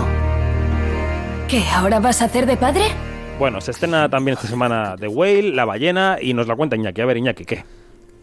¿Qué? 1.48 1.64
¿Ahora 1.74 1.98
vas 1.98 2.22
a 2.22 2.26
hacer 2.26 2.46
de 2.46 2.56
padre? 2.56 2.84
Bueno, 3.38 3.60
se 3.60 3.72
estrena 3.72 4.08
también 4.08 4.36
esta 4.36 4.46
semana 4.46 4.94
The 4.98 5.08
Whale, 5.08 5.50
La 5.50 5.64
ballena, 5.64 6.18
y 6.20 6.34
nos 6.34 6.46
la 6.46 6.54
cuenta 6.54 6.76
Iñaki. 6.76 7.00
A 7.00 7.06
ver, 7.06 7.16
Iñaki, 7.16 7.44
¿qué? 7.44 7.64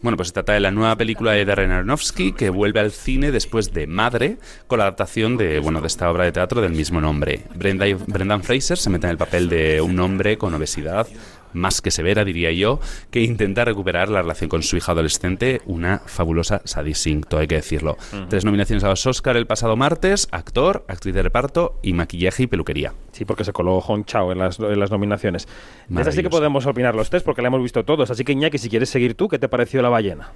Bueno, 0.02 0.18
pues 0.18 0.30
se 0.30 0.34
trata 0.34 0.54
de 0.54 0.60
la 0.60 0.72
nueva 0.72 0.96
película 0.96 1.34
de 1.34 1.46
Darren 1.46 1.70
Aronofsky 1.72 2.32
que 2.34 2.50
vuelve 2.50 2.80
al 2.80 2.92
cine 2.92 3.32
después 3.32 3.72
de 3.72 3.86
Madre 3.86 4.38
con 4.66 4.80
la 4.80 4.86
adaptación 4.86 5.38
de, 5.38 5.60
bueno, 5.60 5.80
de 5.80 5.86
esta 5.88 6.10
obra 6.10 6.24
de 6.24 6.32
teatro 6.32 6.60
del 6.60 6.72
mismo 6.72 7.00
nombre. 7.00 7.44
Brenda- 7.54 7.86
Brendan 8.08 8.42
Fraser 8.42 8.80
se 8.80 8.90
mete 8.90 9.06
en 9.06 9.12
el 9.12 9.18
papel 9.18 9.48
de 9.48 9.80
un 9.80 10.00
hombre 10.00 10.40
con 10.40 10.56
obesidad 10.56 11.08
más 11.54 11.82
que 11.82 11.92
severa, 11.92 12.24
diría 12.26 12.52
yo, 12.52 12.80
que 13.10 13.22
intenta 13.22 13.66
recuperar 13.66 14.10
la 14.10 14.22
relación 14.22 14.50
con 14.50 14.64
su 14.64 14.78
hija 14.78 14.92
adolescente, 14.92 15.62
una 15.66 16.00
fabulosa 16.06 16.62
sadising, 16.66 17.22
todo 17.24 17.40
hay 17.42 17.48
que 17.48 17.56
decirlo. 17.56 17.98
Tres 18.30 18.46
nominaciones 18.46 18.84
a 18.84 18.90
los 18.90 19.06
Oscar 19.06 19.38
el 19.38 19.48
pasado 19.48 19.76
martes, 19.76 20.28
actor, 20.32 20.86
actriz 20.88 21.14
de 21.14 21.24
reparto 21.24 21.80
y 21.82 21.94
maquillaje 21.94 22.44
y 22.44 22.48
peluquería. 22.48 22.94
Sí, 23.12 23.26
porque 23.26 23.44
se 23.44 23.54
coló 23.54 23.82
Hong 23.82 24.04
Chao 24.06 24.32
en 24.32 24.38
las, 24.40 24.60
en 24.60 24.80
las 24.80 24.92
nominaciones. 24.92 25.48
De 25.88 26.02
esta 26.02 26.12
sí 26.12 26.24
que 26.24 26.30
podemos 26.30 26.66
opinar 26.66 26.96
los 26.96 27.10
tres 27.10 27.24
porque 27.24 27.42
la 27.42 27.50
hemos 27.50 27.62
visto 27.62 27.84
todos. 27.84 28.10
Así 28.12 28.24
que 28.24 28.32
Iñaki, 28.32 28.58
si 28.58 28.70
quieres 28.70 28.90
seguir 28.90 29.16
tú, 29.16 29.28
¿qué 29.28 29.38
te 29.40 29.50
pareció 29.50 29.82
La 29.82 29.90
ballena? 29.90 30.32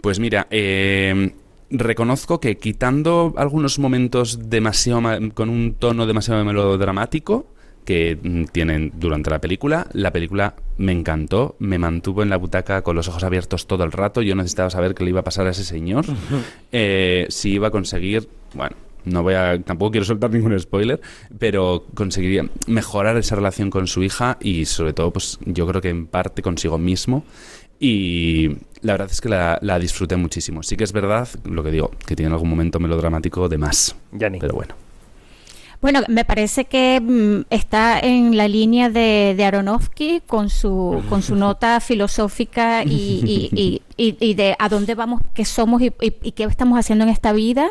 Pues 0.00 0.18
mira, 0.18 0.46
eh, 0.50 1.34
reconozco 1.70 2.40
que 2.40 2.56
quitando 2.56 3.34
algunos 3.36 3.78
momentos 3.78 4.48
demasiado 4.50 5.00
ma- 5.00 5.18
con 5.34 5.48
un 5.50 5.74
tono 5.74 6.06
demasiado 6.06 6.44
melodramático 6.44 7.46
que 7.90 8.16
mm, 8.22 8.44
tienen 8.52 8.92
durante 8.94 9.30
la 9.30 9.40
película, 9.40 9.88
la 9.94 10.12
película 10.12 10.54
me 10.78 10.92
encantó, 10.92 11.56
me 11.58 11.76
mantuvo 11.76 12.22
en 12.22 12.30
la 12.30 12.36
butaca 12.36 12.82
con 12.82 12.94
los 12.94 13.08
ojos 13.08 13.24
abiertos 13.24 13.66
todo 13.66 13.82
el 13.82 13.90
rato, 13.90 14.22
yo 14.22 14.36
necesitaba 14.36 14.70
saber 14.70 14.94
qué 14.94 15.02
le 15.02 15.10
iba 15.10 15.18
a 15.18 15.24
pasar 15.24 15.48
a 15.48 15.50
ese 15.50 15.64
señor, 15.64 16.04
eh, 16.70 17.26
si 17.30 17.54
iba 17.54 17.66
a 17.66 17.70
conseguir, 17.72 18.28
bueno, 18.54 18.76
no 19.06 19.24
voy 19.24 19.34
a, 19.34 19.60
tampoco 19.60 19.90
quiero 19.90 20.04
soltar 20.04 20.30
ningún 20.30 20.56
spoiler, 20.60 21.00
pero 21.40 21.84
conseguiría 21.94 22.48
mejorar 22.68 23.16
esa 23.16 23.34
relación 23.34 23.70
con 23.70 23.88
su 23.88 24.04
hija 24.04 24.38
y 24.40 24.66
sobre 24.66 24.92
todo, 24.92 25.10
pues 25.10 25.40
yo 25.44 25.66
creo 25.66 25.80
que 25.80 25.88
en 25.88 26.06
parte 26.06 26.42
consigo 26.42 26.78
mismo. 26.78 27.24
Y 27.80 28.50
la 28.82 28.92
verdad 28.92 29.08
es 29.10 29.20
que 29.20 29.30
la, 29.30 29.58
la 29.62 29.78
disfruté 29.78 30.14
muchísimo. 30.14 30.62
Sí 30.62 30.76
que 30.76 30.84
es 30.84 30.92
verdad, 30.92 31.26
lo 31.44 31.64
que 31.64 31.70
digo, 31.70 31.90
que 32.06 32.14
tiene 32.14 32.30
algún 32.30 32.50
momento 32.50 32.78
melodramático 32.78 33.48
de 33.48 33.56
más. 33.56 33.96
Yanni. 34.12 34.38
Pero 34.38 34.54
bueno. 34.54 34.74
Bueno, 35.80 36.00
me 36.08 36.26
parece 36.26 36.66
que 36.66 37.00
mm, 37.00 37.46
está 37.48 37.98
en 38.00 38.36
la 38.36 38.48
línea 38.48 38.90
de, 38.90 39.34
de 39.34 39.44
Aronofsky 39.44 40.20
con 40.26 40.50
su, 40.50 41.02
con 41.08 41.22
su 41.22 41.36
nota 41.36 41.80
filosófica 41.80 42.82
y, 42.84 43.50
y- 43.54 43.82
y- 43.96 44.16
y- 44.20 44.34
de 44.34 44.56
a 44.58 44.68
dónde 44.68 44.94
vamos, 44.94 45.20
qué 45.32 45.44
somos 45.46 45.80
y, 45.82 45.90
qué 46.32 46.44
estamos 46.44 46.78
haciendo 46.78 47.04
en 47.04 47.10
esta 47.10 47.32
vida. 47.32 47.70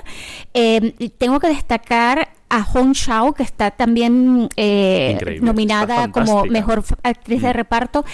Eh, 0.55 0.93
tengo 1.19 1.39
que 1.39 1.47
destacar 1.49 2.29
a 2.49 2.63
Hong 2.63 2.93
Shao, 2.93 3.33
que 3.33 3.43
está 3.43 3.71
también 3.71 4.49
eh, 4.55 5.39
nominada 5.41 6.05
está 6.05 6.11
como 6.11 6.45
mejor 6.45 6.83
actriz 7.03 7.41
de 7.41 7.53
reparto. 7.53 8.05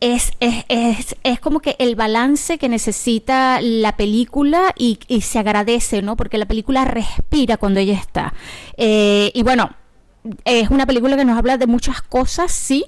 Es, 0.00 0.32
es, 0.40 0.64
es, 0.68 1.16
es 1.22 1.40
como 1.40 1.60
que 1.60 1.76
el 1.78 1.94
balance 1.94 2.58
que 2.58 2.68
necesita 2.68 3.60
la 3.60 3.96
película 3.96 4.72
y, 4.76 4.98
y 5.08 5.22
se 5.22 5.38
agradece, 5.38 6.02
¿no? 6.02 6.16
Porque 6.16 6.38
la 6.38 6.46
película 6.46 6.84
respira 6.84 7.56
cuando 7.56 7.80
ella 7.80 7.94
está. 7.94 8.34
Eh, 8.76 9.30
y 9.34 9.42
bueno, 9.42 9.70
es 10.44 10.70
una 10.70 10.86
película 10.86 11.16
que 11.16 11.24
nos 11.24 11.38
habla 11.38 11.56
de 11.56 11.66
muchas 11.66 12.02
cosas, 12.02 12.52
sí. 12.52 12.84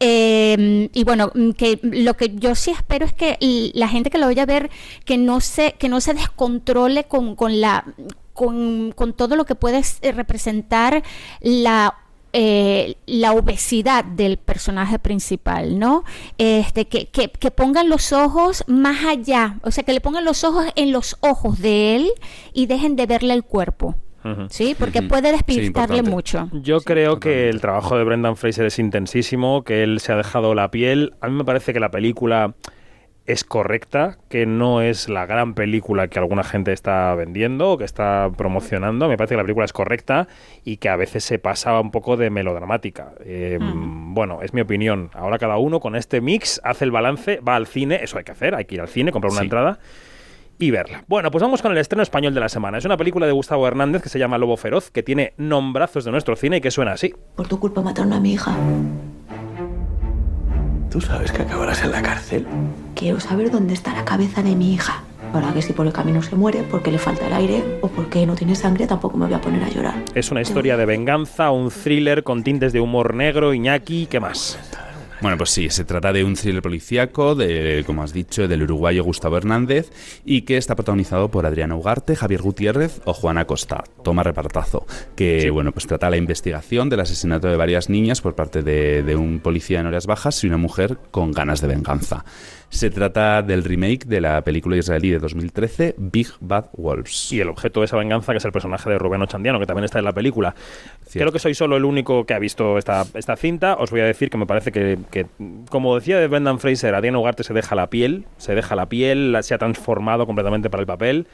Eh, 0.00 0.88
y 0.92 1.04
bueno, 1.04 1.30
mm, 1.34 1.50
que 1.52 1.78
lo 1.82 2.14
que 2.14 2.34
yo 2.34 2.54
sí 2.54 2.72
espero 2.72 3.06
es 3.06 3.12
que 3.12 3.38
la 3.74 3.88
gente 3.88 4.10
que 4.10 4.18
lo 4.18 4.26
vaya 4.26 4.42
a 4.42 4.46
ver, 4.46 4.70
que 5.04 5.16
no 5.16 5.40
se, 5.40 5.72
que 5.72 5.88
no 5.88 6.00
se 6.00 6.14
descontrole 6.14 7.04
con, 7.04 7.36
con 7.36 7.60
la 7.60 7.84
con, 8.32 8.92
con 8.92 9.12
todo 9.12 9.36
lo 9.36 9.44
que 9.44 9.54
puede 9.54 9.82
eh, 10.02 10.12
representar 10.12 11.02
la 11.40 11.94
eh, 12.34 12.96
la 13.04 13.32
obesidad 13.32 14.06
del 14.06 14.38
personaje 14.38 14.98
principal, 14.98 15.78
¿no? 15.78 16.02
Este, 16.38 16.86
que, 16.86 17.08
que, 17.08 17.28
que 17.28 17.50
pongan 17.50 17.90
los 17.90 18.14
ojos 18.14 18.64
más 18.66 19.04
allá, 19.04 19.58
o 19.62 19.70
sea, 19.70 19.84
que 19.84 19.92
le 19.92 20.00
pongan 20.00 20.24
los 20.24 20.42
ojos 20.42 20.64
en 20.74 20.92
los 20.92 21.18
ojos 21.20 21.58
de 21.58 21.96
él 21.96 22.10
y 22.54 22.64
dejen 22.66 22.96
de 22.96 23.04
verle 23.04 23.34
el 23.34 23.44
cuerpo. 23.44 23.96
¿sí? 24.48 24.74
Porque 24.78 25.02
puede 25.02 25.32
despistarle 25.32 26.02
mucho. 26.02 26.48
Yo 26.52 26.80
creo 26.80 27.18
que 27.18 27.48
el 27.48 27.60
trabajo 27.60 27.96
de 27.96 28.04
Brendan 28.04 28.36
Fraser 28.36 28.66
es 28.66 28.78
intensísimo, 28.78 29.64
que 29.64 29.82
él 29.82 30.00
se 30.00 30.12
ha 30.12 30.16
dejado 30.16 30.54
la 30.54 30.70
piel. 30.70 31.14
A 31.20 31.28
mí 31.28 31.34
me 31.34 31.44
parece 31.44 31.72
que 31.72 31.80
la 31.80 31.90
película 31.90 32.54
es 33.26 33.44
correcta, 33.44 34.18
que 34.28 34.46
no 34.46 34.80
es 34.82 35.08
la 35.08 35.26
gran 35.26 35.54
película 35.54 36.08
que 36.08 36.18
alguna 36.18 36.42
gente 36.42 36.72
está 36.72 37.14
vendiendo 37.14 37.70
o 37.70 37.78
que 37.78 37.84
está 37.84 38.30
promocionando. 38.36 39.08
Me 39.08 39.16
parece 39.16 39.34
que 39.34 39.36
la 39.36 39.44
película 39.44 39.64
es 39.64 39.72
correcta 39.72 40.26
y 40.64 40.78
que 40.78 40.88
a 40.88 40.96
veces 40.96 41.22
se 41.24 41.38
pasa 41.38 41.78
un 41.80 41.90
poco 41.92 42.16
de 42.16 42.30
melodramática. 42.30 43.12
Eh, 43.24 43.58
Bueno, 43.60 44.40
es 44.42 44.52
mi 44.54 44.60
opinión. 44.60 45.10
Ahora 45.14 45.38
cada 45.38 45.56
uno 45.56 45.78
con 45.80 45.94
este 45.96 46.20
mix 46.20 46.60
hace 46.64 46.84
el 46.84 46.90
balance, 46.90 47.38
va 47.40 47.56
al 47.56 47.66
cine, 47.66 48.00
eso 48.02 48.18
hay 48.18 48.24
que 48.24 48.32
hacer, 48.32 48.54
hay 48.54 48.64
que 48.64 48.74
ir 48.74 48.80
al 48.80 48.88
cine, 48.88 49.12
comprar 49.12 49.30
una 49.30 49.40
Sí. 49.40 49.46
entrada 49.46 49.78
y 50.58 50.70
verla. 50.70 51.04
Bueno, 51.08 51.30
pues 51.30 51.42
vamos 51.42 51.62
con 51.62 51.72
el 51.72 51.78
estreno 51.78 52.02
español 52.02 52.34
de 52.34 52.40
la 52.40 52.48
semana. 52.48 52.78
Es 52.78 52.84
una 52.84 52.96
película 52.96 53.26
de 53.26 53.32
Gustavo 53.32 53.66
Hernández 53.66 54.02
que 54.02 54.08
se 54.08 54.18
llama 54.18 54.36
Lobo 54.38 54.56
Feroz, 54.56 54.90
que 54.90 55.02
tiene 55.02 55.32
nombrazos 55.36 56.04
de 56.04 56.10
nuestro 56.10 56.36
cine 56.36 56.58
y 56.58 56.60
que 56.60 56.70
suena 56.70 56.92
así. 56.92 57.14
Por 57.36 57.48
tu 57.48 57.58
culpa 57.58 57.80
mataron 57.82 58.12
a 58.12 58.20
mi 58.20 58.34
hija. 58.34 58.54
¿Tú 60.92 61.00
sabes 61.00 61.32
que 61.32 61.40
acabarás 61.40 61.82
en 61.82 61.90
la 61.90 62.02
cárcel? 62.02 62.46
Quiero 62.94 63.18
saber 63.18 63.50
dónde 63.50 63.72
está 63.72 63.94
la 63.94 64.04
cabeza 64.04 64.42
de 64.42 64.54
mi 64.54 64.74
hija. 64.74 65.02
Para 65.32 65.50
que 65.54 65.62
si 65.62 65.72
por 65.72 65.86
el 65.86 65.92
camino 65.94 66.20
se 66.22 66.36
muere, 66.36 66.64
porque 66.70 66.92
le 66.92 66.98
falta 66.98 67.26
el 67.26 67.32
aire 67.32 67.78
o 67.80 67.88
porque 67.88 68.26
no 68.26 68.34
tiene 68.34 68.54
sangre, 68.54 68.86
tampoco 68.86 69.16
me 69.16 69.24
voy 69.24 69.34
a 69.34 69.40
poner 69.40 69.64
a 69.64 69.70
llorar. 69.70 69.94
Es 70.14 70.30
una 70.30 70.42
historia 70.42 70.76
de 70.76 70.84
venganza, 70.84 71.50
un 71.50 71.70
thriller 71.70 72.22
con 72.22 72.44
tintes 72.44 72.74
de 72.74 72.80
humor 72.80 73.14
negro, 73.14 73.54
Iñaki, 73.54 74.04
¿qué 74.04 74.20
más? 74.20 74.58
Bueno, 75.22 75.38
pues 75.38 75.50
sí, 75.50 75.70
se 75.70 75.84
trata 75.84 76.12
de 76.12 76.24
un 76.24 76.34
thriller 76.34 76.62
policíaco, 76.62 77.36
de, 77.36 77.84
como 77.86 78.02
has 78.02 78.12
dicho, 78.12 78.48
del 78.48 78.64
uruguayo 78.64 79.04
Gustavo 79.04 79.36
Hernández, 79.36 79.92
y 80.24 80.42
que 80.42 80.56
está 80.56 80.74
protagonizado 80.74 81.30
por 81.30 81.46
Adriana 81.46 81.76
Ugarte, 81.76 82.16
Javier 82.16 82.42
Gutiérrez 82.42 83.00
o 83.04 83.14
Juana 83.14 83.44
Costa. 83.44 83.84
Toma 84.02 84.24
repartazo. 84.24 84.84
Que, 85.14 85.50
bueno, 85.50 85.70
pues 85.70 85.86
trata 85.86 86.10
la 86.10 86.16
investigación 86.16 86.88
del 86.88 86.98
asesinato 86.98 87.46
de 87.46 87.56
varias 87.56 87.88
niñas 87.88 88.20
por 88.20 88.34
parte 88.34 88.62
de, 88.62 89.04
de 89.04 89.14
un 89.14 89.38
policía 89.38 89.78
en 89.78 89.86
horas 89.86 90.06
bajas 90.06 90.42
y 90.42 90.48
una 90.48 90.56
mujer 90.56 90.98
con 91.12 91.30
ganas 91.30 91.60
de 91.60 91.68
venganza. 91.68 92.24
Se 92.72 92.88
trata 92.88 93.42
del 93.42 93.64
remake 93.64 94.06
de 94.06 94.22
la 94.22 94.40
película 94.40 94.78
israelí 94.78 95.10
de 95.10 95.18
2013, 95.18 95.94
Big 95.98 96.28
Bad 96.40 96.70
Wolves. 96.72 97.30
Y 97.30 97.38
el 97.38 97.50
objeto 97.50 97.80
de 97.80 97.84
esa 97.84 97.98
venganza, 97.98 98.32
que 98.32 98.38
es 98.38 98.44
el 98.46 98.50
personaje 98.50 98.88
de 98.88 98.96
Rubén 98.98 99.20
Ochandiano, 99.20 99.60
que 99.60 99.66
también 99.66 99.84
está 99.84 99.98
en 99.98 100.06
la 100.06 100.12
película. 100.12 100.54
Creo 101.12 101.30
que 101.30 101.38
soy 101.38 101.54
solo 101.54 101.76
el 101.76 101.84
único 101.84 102.24
que 102.24 102.32
ha 102.32 102.38
visto 102.38 102.78
esta, 102.78 103.04
esta 103.12 103.36
cinta. 103.36 103.76
Os 103.78 103.90
voy 103.90 104.00
a 104.00 104.06
decir 104.06 104.30
que 104.30 104.38
me 104.38 104.46
parece 104.46 104.72
que, 104.72 104.98
que, 105.10 105.26
como 105.68 105.94
decía 105.94 106.18
de 106.18 106.26
Brendan 106.28 106.58
Fraser, 106.58 106.94
Adrián 106.94 107.14
Ugarte 107.14 107.44
se 107.44 107.52
deja 107.52 107.74
la 107.74 107.90
piel, 107.90 108.24
se 108.38 108.54
deja 108.54 108.74
la 108.74 108.86
piel, 108.86 109.36
se 109.42 109.52
ha 109.52 109.58
transformado 109.58 110.24
completamente 110.24 110.70
para 110.70 110.80
el 110.80 110.86
papel. 110.86 111.26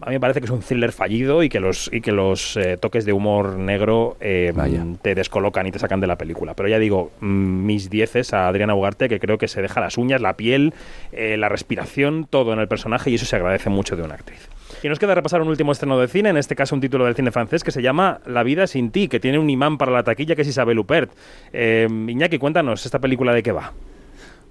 A 0.00 0.06
mí 0.06 0.12
me 0.12 0.20
parece 0.20 0.40
que 0.40 0.46
es 0.46 0.50
un 0.52 0.60
thriller 0.60 0.92
fallido 0.92 1.42
y 1.42 1.48
que 1.48 1.58
los, 1.58 1.90
y 1.92 2.00
que 2.00 2.12
los 2.12 2.56
eh, 2.56 2.76
toques 2.76 3.04
de 3.04 3.12
humor 3.12 3.58
negro 3.58 4.16
eh, 4.20 4.52
te 5.02 5.14
descolocan 5.16 5.66
y 5.66 5.72
te 5.72 5.80
sacan 5.80 6.00
de 6.00 6.06
la 6.06 6.16
película. 6.16 6.54
Pero 6.54 6.68
ya 6.68 6.78
digo, 6.78 7.10
mm, 7.20 7.66
mis 7.66 7.90
dieces 7.90 8.32
a 8.32 8.46
Adriana 8.46 8.76
Ugarte, 8.76 9.08
que 9.08 9.18
creo 9.18 9.38
que 9.38 9.48
se 9.48 9.60
deja 9.60 9.80
las 9.80 9.98
uñas, 9.98 10.20
la 10.20 10.34
piel, 10.34 10.72
eh, 11.10 11.36
la 11.36 11.48
respiración, 11.48 12.28
todo 12.30 12.52
en 12.52 12.60
el 12.60 12.68
personaje 12.68 13.10
y 13.10 13.16
eso 13.16 13.26
se 13.26 13.36
agradece 13.36 13.70
mucho 13.70 13.96
de 13.96 14.02
una 14.02 14.14
actriz. 14.14 14.48
Y 14.84 14.88
nos 14.88 15.00
queda 15.00 15.16
repasar 15.16 15.42
un 15.42 15.48
último 15.48 15.72
estreno 15.72 15.98
de 15.98 16.06
cine, 16.06 16.28
en 16.28 16.36
este 16.36 16.54
caso 16.54 16.76
un 16.76 16.80
título 16.80 17.04
del 17.04 17.16
cine 17.16 17.32
francés 17.32 17.64
que 17.64 17.72
se 17.72 17.82
llama 17.82 18.20
La 18.24 18.44
vida 18.44 18.68
sin 18.68 18.92
ti, 18.92 19.08
que 19.08 19.18
tiene 19.18 19.40
un 19.40 19.50
imán 19.50 19.78
para 19.78 19.90
la 19.90 20.04
taquilla 20.04 20.36
que 20.36 20.42
es 20.42 20.48
Isabel 20.48 20.78
Huppert. 20.78 21.10
Eh, 21.52 21.88
Iñaki, 21.90 22.38
cuéntanos, 22.38 22.86
¿esta 22.86 23.00
película 23.00 23.34
de 23.34 23.42
qué 23.42 23.50
va? 23.50 23.72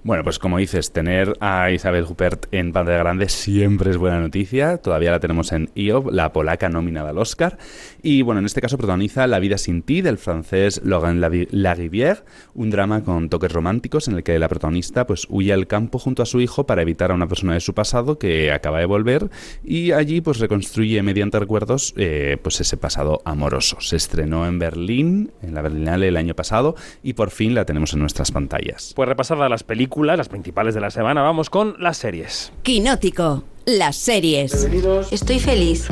Bueno, 0.08 0.24
pues 0.24 0.38
como 0.38 0.56
dices, 0.56 0.90
tener 0.90 1.34
a 1.38 1.70
Isabel 1.70 2.06
Huppert 2.08 2.46
en 2.50 2.72
pantalla 2.72 2.96
grande 2.96 3.28
siempre 3.28 3.90
es 3.90 3.98
buena 3.98 4.18
noticia. 4.18 4.78
Todavía 4.78 5.10
la 5.10 5.20
tenemos 5.20 5.52
en 5.52 5.68
IOB, 5.74 6.12
la 6.12 6.32
polaca 6.32 6.70
nominada 6.70 7.10
al 7.10 7.18
Oscar. 7.18 7.58
Y 8.02 8.22
bueno, 8.22 8.38
en 8.38 8.46
este 8.46 8.62
caso 8.62 8.78
protagoniza 8.78 9.26
La 9.26 9.38
vida 9.38 9.58
sin 9.58 9.82
ti 9.82 10.00
del 10.00 10.16
francés 10.16 10.80
Laurent 10.82 11.20
Larivière, 11.20 12.24
un 12.54 12.70
drama 12.70 13.04
con 13.04 13.28
toques 13.28 13.52
románticos 13.52 14.08
en 14.08 14.14
el 14.14 14.22
que 14.22 14.38
la 14.38 14.48
protagonista 14.48 15.06
pues 15.06 15.26
huye 15.28 15.52
al 15.52 15.66
campo 15.66 15.98
junto 15.98 16.22
a 16.22 16.26
su 16.26 16.40
hijo 16.40 16.64
para 16.64 16.80
evitar 16.80 17.10
a 17.10 17.14
una 17.14 17.28
persona 17.28 17.52
de 17.52 17.60
su 17.60 17.74
pasado 17.74 18.18
que 18.18 18.50
acaba 18.50 18.78
de 18.78 18.86
volver 18.86 19.28
y 19.62 19.92
allí 19.92 20.22
pues 20.22 20.38
reconstruye 20.38 21.02
mediante 21.02 21.38
recuerdos 21.38 21.92
eh, 21.98 22.38
pues 22.42 22.62
ese 22.62 22.78
pasado 22.78 23.20
amoroso. 23.26 23.76
Se 23.82 23.96
estrenó 23.96 24.46
en 24.46 24.58
Berlín, 24.58 25.32
en 25.42 25.52
la 25.52 25.60
Berlinale 25.60 26.08
el 26.08 26.16
año 26.16 26.34
pasado 26.34 26.76
y 27.02 27.12
por 27.12 27.28
fin 27.28 27.54
la 27.54 27.66
tenemos 27.66 27.92
en 27.92 28.00
nuestras 28.00 28.32
pantallas. 28.32 28.94
Pues 28.96 29.06
repasada 29.06 29.50
las 29.50 29.64
películas 29.64 29.97
las 30.06 30.28
principales 30.28 30.74
de 30.74 30.80
la 30.80 30.90
semana, 30.90 31.22
vamos 31.22 31.50
con 31.50 31.76
las 31.78 31.96
series. 31.96 32.52
Quinótico, 32.62 33.44
las 33.66 33.96
series. 33.96 34.68
Estoy 35.10 35.38
feliz. 35.38 35.88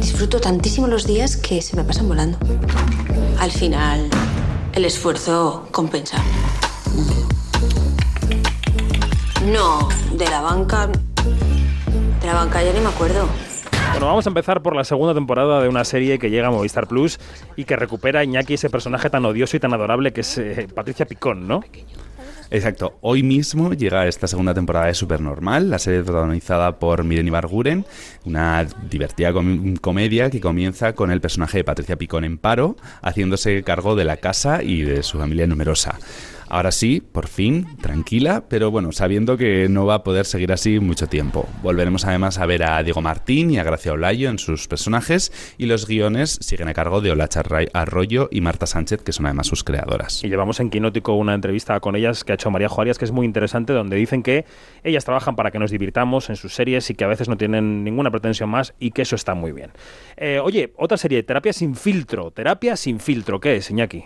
Disfruto 0.00 0.40
tantísimo 0.40 0.86
los 0.86 1.06
días 1.06 1.36
que 1.36 1.60
se 1.62 1.76
me 1.76 1.84
pasan 1.84 2.08
volando. 2.08 2.38
Al 3.38 3.50
final, 3.50 4.08
el 4.74 4.84
esfuerzo 4.84 5.68
compensa. 5.72 6.22
No, 9.44 9.88
de 10.12 10.24
la 10.26 10.40
banca. 10.40 10.86
De 10.86 12.26
la 12.26 12.34
banca 12.34 12.62
ya 12.62 12.72
ni 12.72 12.80
me 12.80 12.88
acuerdo. 12.88 13.28
Bueno, 13.92 14.06
vamos 14.06 14.26
a 14.26 14.30
empezar 14.30 14.62
por 14.62 14.76
la 14.76 14.84
segunda 14.84 15.14
temporada 15.14 15.62
de 15.62 15.68
una 15.68 15.84
serie 15.84 16.18
que 16.18 16.28
llega 16.28 16.48
a 16.48 16.50
Movistar 16.50 16.86
Plus 16.86 17.18
y 17.56 17.64
que 17.64 17.76
recupera 17.76 18.20
a 18.20 18.24
Iñaki 18.24 18.54
ese 18.54 18.68
personaje 18.68 19.08
tan 19.08 19.24
odioso 19.24 19.56
y 19.56 19.60
tan 19.60 19.72
adorable 19.72 20.12
que 20.12 20.20
es 20.20 20.36
eh, 20.38 20.68
Patricia 20.74 21.06
Picón, 21.06 21.48
¿no? 21.48 21.62
Exacto. 22.50 22.98
Hoy 23.00 23.22
mismo 23.22 23.72
llega 23.72 24.06
esta 24.06 24.28
segunda 24.28 24.54
temporada 24.54 24.86
de 24.86 24.94
Supernormal, 24.94 25.68
la 25.68 25.78
serie 25.78 26.02
protagonizada 26.02 26.78
por 26.78 27.02
Miren 27.02 27.26
Ibarguren, 27.26 27.84
una 28.24 28.66
divertida 28.88 29.32
com 29.32 29.76
comedia 29.76 30.30
que 30.30 30.40
comienza 30.40 30.94
con 30.94 31.10
el 31.10 31.20
personaje 31.20 31.58
de 31.58 31.64
Patricia 31.64 31.96
Picón 31.96 32.24
en 32.24 32.38
paro, 32.38 32.76
haciéndose 33.02 33.62
cargo 33.64 33.96
de 33.96 34.04
la 34.04 34.18
casa 34.18 34.62
y 34.62 34.82
de 34.82 35.02
su 35.02 35.18
familia 35.18 35.46
numerosa. 35.46 35.98
Ahora 36.48 36.70
sí, 36.70 37.00
por 37.00 37.26
fin, 37.26 37.66
tranquila, 37.80 38.44
pero 38.48 38.70
bueno, 38.70 38.92
sabiendo 38.92 39.36
que 39.36 39.68
no 39.68 39.84
va 39.86 39.94
a 39.94 40.04
poder 40.04 40.26
seguir 40.26 40.52
así 40.52 40.78
mucho 40.78 41.08
tiempo. 41.08 41.48
Volveremos 41.62 42.04
además 42.04 42.38
a 42.38 42.46
ver 42.46 42.62
a 42.62 42.82
Diego 42.82 43.02
Martín 43.02 43.50
y 43.50 43.58
a 43.58 43.64
Gracia 43.64 43.92
Olayo 43.92 44.30
en 44.30 44.38
sus 44.38 44.68
personajes 44.68 45.32
y 45.58 45.66
los 45.66 45.86
guiones 45.88 46.38
siguen 46.40 46.68
a 46.68 46.74
cargo 46.74 47.00
de 47.00 47.10
Olacha 47.10 47.42
Arroyo 47.72 48.28
y 48.30 48.40
Marta 48.40 48.66
Sánchez, 48.66 49.02
que 49.02 49.12
son 49.12 49.26
además 49.26 49.48
sus 49.48 49.64
creadoras. 49.64 50.22
Y 50.22 50.28
llevamos 50.28 50.60
en 50.60 50.70
Quinótico 50.70 51.14
una 51.14 51.34
entrevista 51.34 51.80
con 51.80 51.96
ellas 51.96 52.22
que 52.22 52.32
ha 52.32 52.34
hecho 52.36 52.50
María 52.50 52.68
Juárez, 52.68 52.98
que 52.98 53.04
es 53.04 53.12
muy 53.12 53.26
interesante, 53.26 53.72
donde 53.72 53.96
dicen 53.96 54.22
que 54.22 54.44
ellas 54.84 55.04
trabajan 55.04 55.34
para 55.34 55.50
que 55.50 55.58
nos 55.58 55.70
divirtamos 55.70 56.30
en 56.30 56.36
sus 56.36 56.54
series 56.54 56.88
y 56.90 56.94
que 56.94 57.04
a 57.04 57.08
veces 57.08 57.28
no 57.28 57.36
tienen 57.36 57.82
ninguna 57.82 58.10
pretensión 58.10 58.50
más 58.50 58.74
y 58.78 58.92
que 58.92 59.02
eso 59.02 59.16
está 59.16 59.34
muy 59.34 59.52
bien. 59.52 59.70
Eh, 60.16 60.40
oye, 60.42 60.72
otra 60.76 60.96
serie, 60.96 61.22
Terapia 61.22 61.52
sin 61.52 61.74
filtro. 61.74 62.30
Terapia 62.30 62.76
sin 62.76 63.00
filtro, 63.00 63.40
¿qué 63.40 63.56
es, 63.56 63.70
Iñaki? 63.70 64.04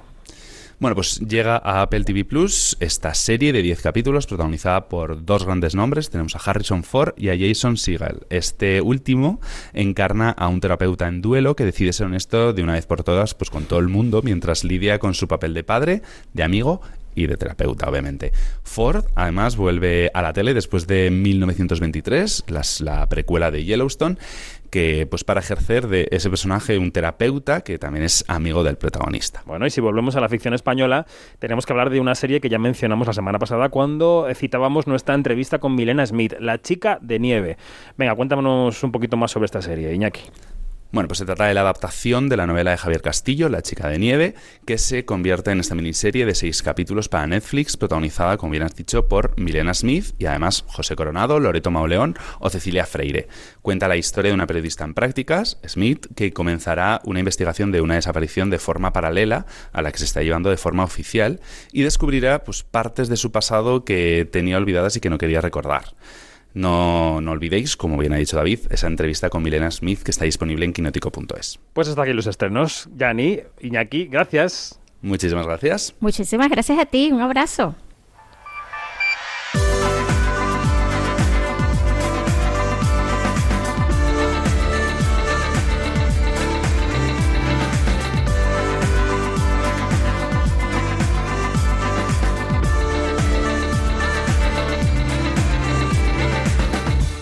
Bueno, 0.81 0.95
pues 0.95 1.21
llega 1.21 1.57
a 1.57 1.83
Apple 1.83 2.05
TV 2.05 2.25
Plus 2.25 2.75
esta 2.81 3.12
serie 3.12 3.53
de 3.53 3.61
10 3.61 3.83
capítulos 3.83 4.27
protagonizada 4.27 4.88
por 4.88 5.27
dos 5.27 5.45
grandes 5.45 5.75
nombres. 5.75 6.09
Tenemos 6.09 6.35
a 6.35 6.38
Harrison 6.38 6.85
Ford 6.85 7.12
y 7.19 7.29
a 7.29 7.37
Jason 7.38 7.77
Segel. 7.77 8.21
Este 8.31 8.81
último 8.81 9.43
encarna 9.75 10.31
a 10.31 10.49
un 10.49 10.59
terapeuta 10.61 11.07
en 11.07 11.21
duelo 11.21 11.55
que 11.55 11.66
decide 11.66 11.93
ser 11.93 12.07
honesto 12.07 12.55
de 12.55 12.62
una 12.62 12.73
vez 12.73 12.87
por 12.87 13.05
todas 13.05 13.35
pues 13.35 13.51
con 13.51 13.64
todo 13.64 13.79
el 13.79 13.88
mundo 13.88 14.23
mientras 14.25 14.64
lidia 14.64 14.99
con 14.99 15.12
su 15.12 15.29
papel 15.29 15.53
de 15.53 15.64
padre, 15.64 16.01
de 16.33 16.45
amigo 16.45 16.81
y 17.14 17.27
de 17.27 17.37
terapeuta, 17.37 17.88
obviamente. 17.88 18.33
Ford, 18.62 19.05
además, 19.14 19.57
vuelve 19.57 20.11
a 20.14 20.23
la 20.23 20.33
tele 20.33 20.55
después 20.55 20.87
de 20.87 21.11
1923, 21.11 22.45
las, 22.49 22.81
la 22.81 23.07
precuela 23.09 23.51
de 23.51 23.64
Yellowstone, 23.64 24.16
que 24.70 25.06
pues 25.09 25.24
para 25.24 25.40
ejercer 25.40 25.88
de 25.88 26.09
ese 26.11 26.30
personaje 26.30 26.78
un 26.78 26.92
terapeuta 26.92 27.62
que 27.62 27.78
también 27.78 28.04
es 28.04 28.24
amigo 28.28 28.62
del 28.64 28.76
protagonista. 28.76 29.42
Bueno, 29.46 29.66
y 29.66 29.70
si 29.70 29.80
volvemos 29.80 30.16
a 30.16 30.20
la 30.20 30.28
ficción 30.28 30.54
española, 30.54 31.06
tenemos 31.38 31.66
que 31.66 31.72
hablar 31.72 31.90
de 31.90 32.00
una 32.00 32.14
serie 32.14 32.40
que 32.40 32.48
ya 32.48 32.59
mencionamos 32.59 33.06
la 33.06 33.12
semana 33.12 33.38
pasada 33.38 33.68
cuando 33.68 34.26
citábamos 34.35 34.87
nuestra 34.87 35.14
entrevista 35.14 35.59
con 35.59 35.74
Milena 35.74 36.06
Smith, 36.06 36.35
La 36.38 36.61
chica 36.61 36.98
de 37.02 37.18
nieve. 37.18 37.56
Venga, 37.96 38.14
cuéntanos 38.14 38.83
un 38.83 38.92
poquito 38.92 39.16
más 39.16 39.30
sobre 39.30 39.46
esta 39.46 39.62
serie, 39.62 39.92
Iñaki. 39.92 40.22
Bueno, 40.92 41.07
pues 41.07 41.18
se 41.18 41.24
trata 41.24 41.46
de 41.46 41.55
la 41.55 41.61
adaptación 41.61 42.29
de 42.29 42.37
la 42.37 42.48
novela 42.48 42.72
de 42.72 42.76
Javier 42.76 43.00
Castillo, 43.00 43.48
La 43.48 43.62
chica 43.62 43.88
de 43.88 44.00
nieve, 44.00 44.35
que 44.66 44.76
se 44.76 45.05
convierte 45.05 45.53
en 45.53 45.61
esta 45.61 45.76
miniserie 45.76 46.26
de 46.26 46.35
seis 46.35 46.64
capítulos 46.64 47.09
para 47.09 47.29
Netflix, 47.29 47.76
protagonizada, 47.76 48.37
como 48.38 48.50
bien 48.50 48.64
has 48.64 48.74
dicho, 48.74 49.07
por 49.07 49.38
Milena 49.40 49.72
Smith 49.72 50.16
y 50.18 50.26
además 50.26 50.64
José 50.66 50.96
Coronado, 50.96 51.38
Loreto 51.38 51.70
Mauleón 51.70 52.16
o 52.40 52.50
Cecilia 52.50 52.87
Freire. 52.87 53.29
Cuenta 53.62 53.87
la 53.87 53.96
historia 53.96 54.31
de 54.31 54.35
una 54.35 54.48
periodista 54.48 54.83
en 54.83 54.94
prácticas, 54.94 55.59
Smith, 55.64 56.09
que 56.16 56.33
comenzará 56.33 57.00
una 57.05 57.20
investigación 57.20 57.70
de 57.70 57.83
una 57.83 57.94
desaparición 57.94 58.50
de 58.50 58.59
forma 58.59 58.92
paralela 58.92 59.46
a 59.72 59.83
la 59.83 59.92
que 59.92 59.98
se 59.98 60.07
está 60.07 60.22
llevando 60.24 60.50
de 60.50 60.57
forma 60.57 60.83
oficial 60.83 61.38
y 61.70 61.83
descubrirá 61.83 62.42
pues, 62.42 62.64
partes 62.64 63.09
de 63.09 63.16
su 63.16 63.31
pasado 63.31 63.85
que 63.85 64.29
tenía 64.29 64.57
olvidadas 64.57 64.96
y 64.96 65.00
que 65.00 65.11
no 65.11 65.18
quería 65.18 65.40
recordar. 65.40 65.85
No, 66.54 67.20
no, 67.20 67.30
olvidéis, 67.30 67.76
como 67.76 67.96
bien 67.96 68.12
ha 68.12 68.16
dicho 68.16 68.36
David, 68.36 68.60
esa 68.70 68.86
entrevista 68.86 69.30
con 69.30 69.42
Milena 69.42 69.70
Smith 69.70 70.02
que 70.02 70.10
está 70.10 70.24
disponible 70.24 70.64
en 70.64 70.72
quinótico.es. 70.72 71.58
Pues 71.72 71.88
hasta 71.88 72.02
aquí 72.02 72.12
los 72.12 72.26
estrenos. 72.26 72.88
Yani, 72.96 73.40
Iñaki, 73.60 74.06
gracias. 74.06 74.80
Muchísimas 75.02 75.46
gracias. 75.46 75.94
Muchísimas 76.00 76.50
gracias 76.50 76.78
a 76.78 76.86
ti. 76.86 77.10
Un 77.12 77.20
abrazo. 77.20 77.74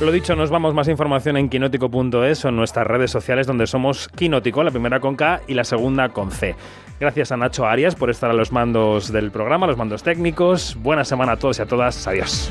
Lo 0.08 0.12
dicho, 0.12 0.34
nos 0.34 0.48
vamos 0.48 0.72
más 0.72 0.88
información 0.88 1.36
en 1.36 1.50
quinótico.es 1.50 2.42
o 2.42 2.48
en 2.48 2.56
nuestras 2.56 2.86
redes 2.86 3.10
sociales 3.10 3.46
donde 3.46 3.66
somos 3.66 4.08
Quinótico, 4.08 4.62
la 4.62 4.70
primera 4.70 5.00
con 5.00 5.16
K 5.16 5.42
y 5.46 5.52
la 5.52 5.64
segunda 5.64 6.08
con 6.08 6.30
C. 6.30 6.56
Gracias 6.98 7.30
a 7.30 7.36
Nacho 7.36 7.66
Arias 7.66 7.94
por 7.94 8.08
estar 8.08 8.30
a 8.30 8.32
los 8.32 8.50
mandos 8.50 9.12
del 9.12 9.30
programa, 9.30 9.66
los 9.66 9.76
mandos 9.76 10.02
técnicos. 10.02 10.78
Buena 10.80 11.04
semana 11.04 11.32
a 11.32 11.36
todos 11.36 11.58
y 11.58 11.62
a 11.62 11.66
todas. 11.66 12.08
Adiós. 12.08 12.50